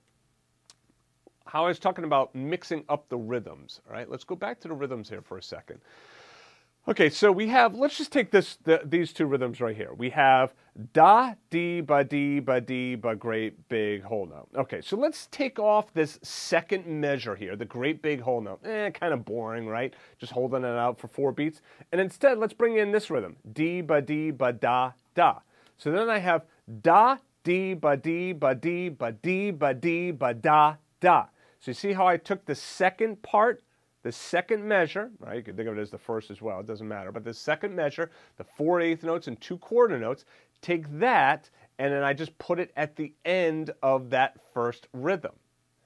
how 1.47 1.65
I 1.65 1.69
was 1.69 1.79
talking 1.79 2.05
about 2.05 2.35
mixing 2.35 2.85
up 2.91 3.09
the 3.09 3.17
rhythms, 3.17 3.81
all 3.89 3.95
right? 3.95 4.11
Let's 4.11 4.25
go 4.25 4.37
back 4.37 4.61
to 4.61 4.69
the 4.69 4.75
rhythms 4.75 5.09
here 5.09 5.23
for 5.23 5.39
a 5.39 5.43
second. 5.43 5.81
Okay, 6.87 7.09
so 7.09 7.33
we 7.33 7.49
have, 7.49 7.75
let's 7.75 7.97
just 7.97 8.13
take 8.13 8.31
this, 8.31 8.57
the, 8.65 8.83
these 8.85 9.15
two 9.15 9.25
rhythms 9.25 9.59
right 9.59 9.75
here. 9.75 9.95
We 9.95 10.11
have 10.11 10.53
da, 10.93 11.33
di, 11.49 11.81
ba, 11.81 12.05
di, 12.05 12.41
ba, 12.41 12.61
di, 12.61 12.95
ba, 12.95 13.17
great 13.17 13.71
big 13.71 14.03
whole 14.03 14.27
note. 14.27 14.49
Okay, 14.55 14.83
so 14.83 14.95
let's 14.95 15.27
take 15.29 15.59
off 15.59 15.95
this 15.95 16.19
second 16.23 16.87
measure 16.87 17.35
here, 17.37 17.57
the 17.57 17.65
great 17.65 18.03
big 18.03 18.21
whole 18.21 18.43
note. 18.43 18.61
Eh, 18.67 18.91
kind 18.91 19.15
of 19.15 19.25
boring, 19.25 19.67
right? 19.67 19.95
Just 20.19 20.33
holding 20.33 20.63
it 20.63 20.77
out 20.77 21.01
for 21.01 21.09
four 21.09 21.33
beats. 21.33 21.63
And 21.91 22.03
instead, 22.03 22.37
let's 22.37 22.53
bring 22.53 22.77
in 22.77 22.93
this 22.93 23.09
rhythm, 23.09 23.37
di, 23.51 23.81
ba, 23.81 24.03
di, 24.03 24.31
ba, 24.31 24.53
da, 24.53 24.93
da. 25.15 25.39
So 25.79 25.91
then 25.91 26.11
I 26.11 26.19
have 26.19 26.45
da, 26.83 27.17
di, 27.45 27.73
ba, 27.73 27.97
di, 27.97 28.35
ba, 28.35 28.55
di, 28.55 28.91
ba, 28.91 29.11
di, 29.11 29.53
ba, 29.53 29.73
di, 29.73 30.11
ba, 30.11 30.35
da, 30.35 30.75
da. 31.01 31.29
So 31.61 31.71
you 31.71 31.75
see 31.75 31.95
how 31.95 32.07
I 32.07 32.19
took 32.19 32.45
the 32.45 32.55
second 32.55 33.23
part 33.23 33.64
the 34.05 34.13
second 34.13 34.63
measure, 34.63 35.11
right, 35.19 35.37
you 35.39 35.43
can 35.43 35.57
think 35.57 35.69
of 35.69 35.77
it 35.77 35.81
as 35.81 35.91
the 35.91 35.99
first 35.99 36.31
as 36.31 36.41
well, 36.41 36.61
it 36.61 36.67
doesn't 36.67 36.87
matter, 36.87 37.11
but 37.11 37.25
the 37.25 37.35
second 37.35 37.75
measure, 37.75 38.11
the 38.37 38.45
four 38.45 38.81
eighth 38.81 39.03
notes 39.03 39.27
and 39.27 39.41
two 39.41 39.59
quarter 39.59 39.99
notes, 39.99 40.25
take 40.61 40.87
that 41.01 41.51
and 41.79 41.93
then 41.93 42.05
I 42.05 42.13
just 42.13 42.37
put 42.39 42.61
it 42.61 42.71
at 42.77 42.97
the 42.97 43.13
end 43.25 43.73
of 43.83 44.11
that 44.11 44.37
first 44.53 44.87
rhythm. 44.93 45.33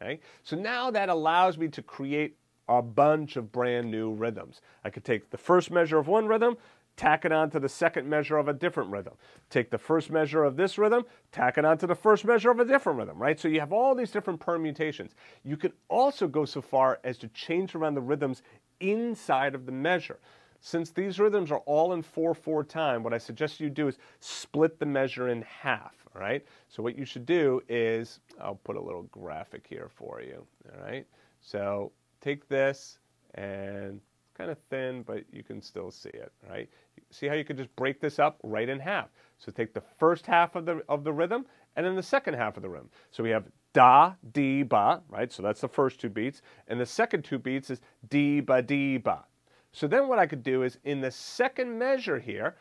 Okay? 0.02 0.20
So 0.42 0.56
now 0.56 0.90
that 0.90 1.08
allows 1.08 1.56
me 1.56 1.68
to 1.68 1.82
create 1.82 2.36
a 2.68 2.82
bunch 2.82 3.36
of 3.36 3.50
brand 3.50 3.90
new 3.90 4.12
rhythms. 4.12 4.60
I 4.84 4.90
could 4.90 5.04
take 5.04 5.30
the 5.30 5.38
first 5.38 5.70
measure 5.70 5.96
of 5.96 6.06
one 6.06 6.26
rhythm, 6.26 6.58
tack 6.98 7.24
it 7.24 7.32
on 7.32 7.48
to 7.48 7.60
the 7.60 7.68
second 7.68 8.06
measure 8.06 8.36
of 8.36 8.48
a 8.48 8.52
different 8.52 8.90
rhythm. 8.90 9.14
Take 9.48 9.70
the 9.70 9.78
first 9.78 10.10
measure 10.10 10.44
of 10.44 10.56
this 10.56 10.76
rhythm, 10.76 11.04
tack 11.32 11.56
it 11.56 11.64
on 11.64 11.78
to 11.78 11.86
the 11.86 11.94
first 11.94 12.24
measure 12.24 12.50
of 12.50 12.58
a 12.58 12.64
different 12.64 12.98
rhythm, 12.98 13.16
right? 13.16 13.38
So 13.38 13.48
you 13.48 13.60
have 13.60 13.72
all 13.72 13.94
these 13.94 14.10
different 14.10 14.40
permutations. 14.40 15.14
You 15.44 15.56
can 15.56 15.72
also 15.88 16.26
go 16.26 16.44
so 16.44 16.60
far 16.60 16.98
as 17.04 17.16
to 17.18 17.28
change 17.28 17.74
around 17.74 17.94
the 17.94 18.02
rhythms 18.02 18.42
inside 18.80 19.54
of 19.54 19.64
the 19.64 19.72
measure. 19.72 20.18
Since 20.60 20.90
these 20.90 21.20
rhythms 21.20 21.52
are 21.52 21.62
all 21.66 21.92
in 21.92 22.02
4-4 22.02 22.68
time, 22.68 23.04
what 23.04 23.14
I 23.14 23.18
suggest 23.18 23.60
you 23.60 23.70
do 23.70 23.86
is 23.86 23.98
split 24.18 24.80
the 24.80 24.86
measure 24.86 25.28
in 25.28 25.42
half, 25.42 25.94
all 26.12 26.20
right? 26.20 26.44
So 26.68 26.82
what 26.82 26.98
you 26.98 27.04
should 27.04 27.26
do 27.26 27.62
is, 27.68 28.18
I'll 28.40 28.56
put 28.56 28.76
a 28.76 28.82
little 28.82 29.04
graphic 29.04 29.64
here 29.68 29.88
for 29.88 30.20
you, 30.20 30.44
all 30.74 30.84
right? 30.84 31.06
So 31.40 31.92
take 32.20 32.48
this 32.48 32.98
and 33.36 34.00
kind 34.38 34.50
of 34.50 34.58
thin, 34.70 35.02
but 35.02 35.24
you 35.32 35.42
can 35.42 35.60
still 35.60 35.90
see 35.90 36.10
it, 36.10 36.32
right? 36.48 36.68
See 37.10 37.26
how 37.26 37.34
you 37.34 37.44
could 37.44 37.56
just 37.56 37.74
break 37.76 38.00
this 38.00 38.18
up 38.18 38.38
right 38.42 38.68
in 38.68 38.78
half. 38.78 39.08
So 39.38 39.50
take 39.50 39.74
the 39.74 39.82
first 39.98 40.26
half 40.26 40.54
of 40.54 40.64
the, 40.64 40.80
of 40.88 41.04
the 41.04 41.12
rhythm 41.12 41.44
and 41.76 41.84
then 41.84 41.96
the 41.96 42.02
second 42.02 42.34
half 42.34 42.56
of 42.56 42.62
the 42.62 42.68
rhythm. 42.68 42.88
So 43.10 43.22
we 43.22 43.30
have 43.30 43.46
da, 43.72 44.14
di, 44.32 44.62
ba, 44.62 45.02
right? 45.08 45.32
So 45.32 45.42
that's 45.42 45.60
the 45.60 45.68
first 45.68 46.00
two 46.00 46.08
beats. 46.08 46.40
And 46.68 46.80
the 46.80 46.86
second 46.86 47.24
two 47.24 47.38
beats 47.38 47.70
is 47.70 47.80
di, 48.08 48.40
ba, 48.40 48.62
di, 48.62 48.98
ba. 48.98 49.24
So 49.72 49.86
then 49.86 50.08
what 50.08 50.18
I 50.18 50.26
could 50.26 50.42
do 50.42 50.62
is 50.62 50.78
in 50.84 51.00
the 51.00 51.10
second 51.10 51.76
measure 51.78 52.18
here, 52.18 52.56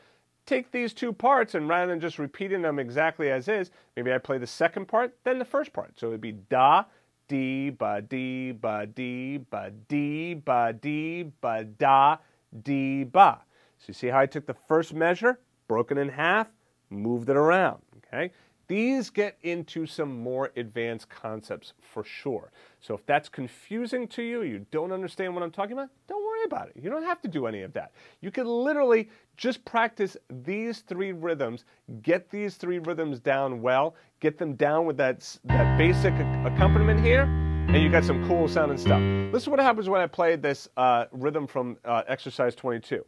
take 0.45 0.71
these 0.71 0.93
two 0.93 1.13
parts 1.13 1.55
and 1.55 1.69
rather 1.69 1.91
than 1.91 1.99
just 1.99 2.19
repeating 2.19 2.61
them 2.61 2.79
exactly 2.79 3.29
as 3.29 3.47
is, 3.47 3.69
maybe 3.95 4.13
I 4.13 4.17
play 4.17 4.37
the 4.37 4.47
second 4.47 4.87
part, 4.87 5.15
then 5.23 5.39
the 5.39 5.45
first 5.45 5.73
part. 5.73 5.99
So 5.99 6.07
it 6.07 6.11
would 6.11 6.21
be 6.21 6.31
da, 6.31 6.85
di 7.27 7.69
ba 7.69 8.01
di 8.01 8.51
ba 8.51 8.85
di 8.85 9.37
ba 9.37 9.69
di 9.87 10.33
ba 10.33 10.71
di 10.71 11.23
ba 11.41 11.63
da 11.63 12.17
di 12.63 13.03
ba. 13.03 13.39
So 13.77 13.85
you 13.89 13.93
see 13.93 14.07
how 14.07 14.19
I 14.19 14.25
took 14.25 14.45
the 14.45 14.53
first 14.53 14.93
measure, 14.93 15.39
broken 15.67 15.97
in 15.97 16.09
half, 16.09 16.47
moved 16.89 17.29
it 17.29 17.37
around. 17.37 17.81
Okay. 17.97 18.31
These 18.67 19.09
get 19.09 19.37
into 19.43 19.85
some 19.85 20.21
more 20.21 20.51
advanced 20.57 21.09
concepts 21.09 21.73
for 21.79 22.03
sure. 22.03 22.51
So 22.81 22.95
if 22.95 23.05
that's 23.05 23.29
confusing 23.29 24.07
to 24.09 24.21
you, 24.21 24.41
you 24.41 24.65
don't 24.71 24.91
understand 24.91 25.33
what 25.33 25.43
I'm 25.43 25.51
talking 25.51 25.73
about, 25.73 25.89
don't 26.07 26.23
worry 26.37 26.45
about 26.45 26.69
it. 26.69 26.81
You 26.81 26.89
don't 26.89 27.03
have 27.03 27.21
to 27.21 27.27
do 27.27 27.47
any 27.47 27.61
of 27.61 27.73
that. 27.73 27.91
You 28.21 28.31
can 28.31 28.45
literally 28.45 29.09
just 29.35 29.63
practice 29.65 30.17
these 30.29 30.79
three 30.79 31.11
rhythms, 31.11 31.65
get 32.01 32.29
these 32.29 32.55
three 32.55 32.79
rhythms 32.79 33.19
down 33.19 33.61
well, 33.61 33.95
get 34.19 34.37
them 34.37 34.55
down 34.55 34.85
with 34.85 34.97
that, 34.97 35.37
that 35.45 35.77
basic 35.77 36.13
accompaniment 36.45 36.99
here, 36.99 37.23
and 37.23 37.77
you 37.77 37.89
got 37.89 38.03
some 38.03 38.25
cool 38.27 38.47
sounding 38.47 38.77
stuff. 38.77 39.01
This 39.31 39.43
is 39.43 39.49
what 39.49 39.59
happens 39.59 39.89
when 39.89 40.01
I 40.01 40.07
play 40.07 40.35
this 40.35 40.69
uh, 40.77 41.05
rhythm 41.11 41.47
from 41.47 41.77
uh, 41.85 42.03
exercise 42.07 42.55
22. 42.55 43.03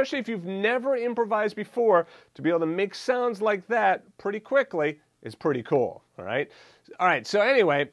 Especially 0.00 0.18
if 0.18 0.28
you've 0.28 0.46
never 0.46 0.96
improvised 0.96 1.54
before, 1.54 2.06
to 2.34 2.42
be 2.42 2.48
able 2.48 2.60
to 2.60 2.66
make 2.66 2.94
sounds 2.94 3.42
like 3.42 3.66
that 3.66 4.02
pretty 4.16 4.40
quickly 4.40 4.98
is 5.22 5.34
pretty 5.34 5.62
cool. 5.62 6.02
All 6.18 6.24
right. 6.24 6.50
All 6.98 7.06
right. 7.06 7.26
So 7.26 7.42
anyway, 7.42 7.90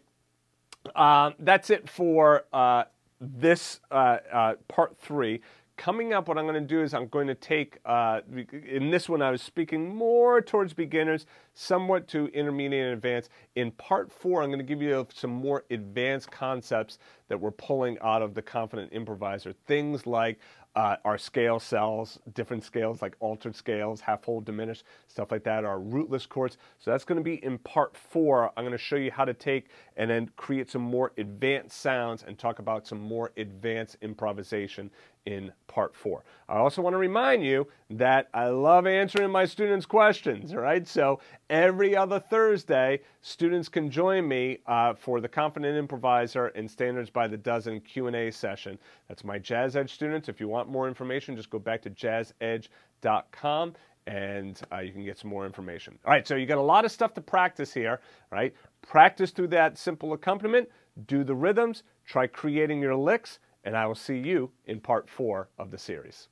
uh, 0.95 1.31
that's 1.39 1.69
it 1.69 1.89
for 1.89 2.45
uh, 2.53 2.85
this 3.19 3.81
uh, 3.91 4.17
uh 4.31 4.53
part 4.69 4.97
three. 4.97 5.41
Coming 5.75 6.11
up, 6.11 6.27
what 6.27 6.39
I'm 6.39 6.45
going 6.45 6.55
to 6.55 6.61
do 6.61 6.81
is 6.81 6.95
I'm 6.95 7.07
going 7.07 7.27
to 7.27 7.35
take, 7.35 7.77
uh, 7.85 8.21
in 8.51 8.89
this 8.89 9.07
one, 9.07 9.21
I 9.21 9.29
was 9.29 9.43
speaking 9.43 9.93
more 9.93 10.41
towards 10.41 10.73
beginners, 10.73 11.27
somewhat 11.53 12.07
to 12.07 12.27
intermediate 12.29 12.85
and 12.85 12.93
advanced. 12.93 13.29
In 13.55 13.69
part 13.73 14.11
four, 14.11 14.41
I'm 14.41 14.49
going 14.49 14.57
to 14.57 14.65
give 14.65 14.81
you 14.81 15.05
some 15.13 15.29
more 15.29 15.65
advanced 15.69 16.31
concepts 16.31 16.97
that 17.27 17.39
we're 17.39 17.51
pulling 17.51 17.99
out 17.99 18.23
of 18.23 18.33
the 18.33 18.41
Confident 18.41 18.91
Improviser. 18.91 19.53
Things 19.67 20.07
like 20.07 20.39
uh, 20.75 20.97
our 21.05 21.17
scale 21.17 21.59
cells, 21.59 22.19
different 22.33 22.63
scales 22.63 23.01
like 23.01 23.15
altered 23.19 23.55
scales, 23.55 23.99
half 23.99 24.23
whole, 24.23 24.41
diminished, 24.41 24.83
stuff 25.07 25.31
like 25.31 25.43
that, 25.43 25.65
our 25.65 25.79
rootless 25.79 26.25
chords. 26.25 26.57
So 26.77 26.91
that's 26.91 27.03
going 27.03 27.17
to 27.17 27.23
be 27.23 27.43
in 27.43 27.57
part 27.59 27.97
four. 27.97 28.51
I'm 28.55 28.63
going 28.63 28.71
to 28.73 28.77
show 28.77 28.95
you 28.95 29.09
how 29.11 29.25
to 29.25 29.33
take 29.33 29.69
and 29.95 30.09
then 30.09 30.29
create 30.37 30.69
some 30.69 30.83
more 30.83 31.13
advanced 31.17 31.81
sounds 31.81 32.23
and 32.27 32.37
talk 32.37 32.59
about 32.59 32.85
some 32.85 32.99
more 32.99 33.31
advanced 33.37 33.97
improvisation 34.01 34.91
in 35.27 35.51
part 35.67 35.93
four. 35.93 36.23
I 36.47 36.55
also 36.55 36.81
want 36.81 36.93
to 36.93 36.97
remind 36.97 37.43
you 37.43 37.67
that 37.89 38.29
I 38.33 38.47
love 38.47 38.87
answering 38.87 39.29
my 39.29 39.43
students' 39.43 39.85
questions, 39.85 40.53
all 40.53 40.61
right? 40.61 40.87
So 40.87 41.19
every 41.49 41.97
other 41.97 42.17
Thursday, 42.17 43.01
students 43.21 43.67
can 43.67 43.91
join 43.91 44.25
me 44.25 44.59
uh, 44.67 44.93
for 44.93 45.19
the 45.19 45.27
Confident 45.27 45.77
Improviser 45.77 46.47
and 46.55 46.71
Standards 46.71 47.09
by 47.09 47.27
the 47.27 47.35
Dozen 47.35 47.81
Q&A 47.81 48.31
session. 48.31 48.79
That's 49.09 49.25
my 49.25 49.37
Jazz 49.37 49.75
Edge 49.75 49.93
students. 49.93 50.29
If 50.29 50.39
you 50.39 50.47
want 50.47 50.69
more 50.69 50.87
information, 50.87 51.35
just 51.35 51.49
go 51.49 51.59
back 51.59 51.81
to 51.81 51.89
jazzedge.com 51.89 53.73
and 54.07 54.61
uh, 54.71 54.79
you 54.79 54.93
can 54.93 55.03
get 55.03 55.19
some 55.19 55.29
more 55.29 55.45
information. 55.45 55.99
All 56.05 56.11
right, 56.11 56.25
so 56.25 56.35
you 56.35 56.45
got 56.45 56.57
a 56.57 56.61
lot 56.61 56.85
of 56.85 56.91
stuff 56.93 57.13
to 57.15 57.21
practice 57.21 57.73
here, 57.73 57.99
right? 58.31 58.55
Practice 58.81 59.31
through 59.31 59.49
that 59.49 59.77
simple 59.77 60.13
accompaniment, 60.13 60.69
do 61.05 61.25
the 61.25 61.35
rhythms, 61.35 61.83
try 62.05 62.27
creating 62.27 62.79
your 62.79 62.95
licks, 62.95 63.39
and 63.67 63.75
I 63.75 63.85
will 63.85 63.95
see 63.95 64.17
you 64.17 64.49
in 64.65 64.79
part 64.79 65.09
four 65.09 65.49
of 65.59 65.71
the 65.71 65.77
series. 65.77 66.29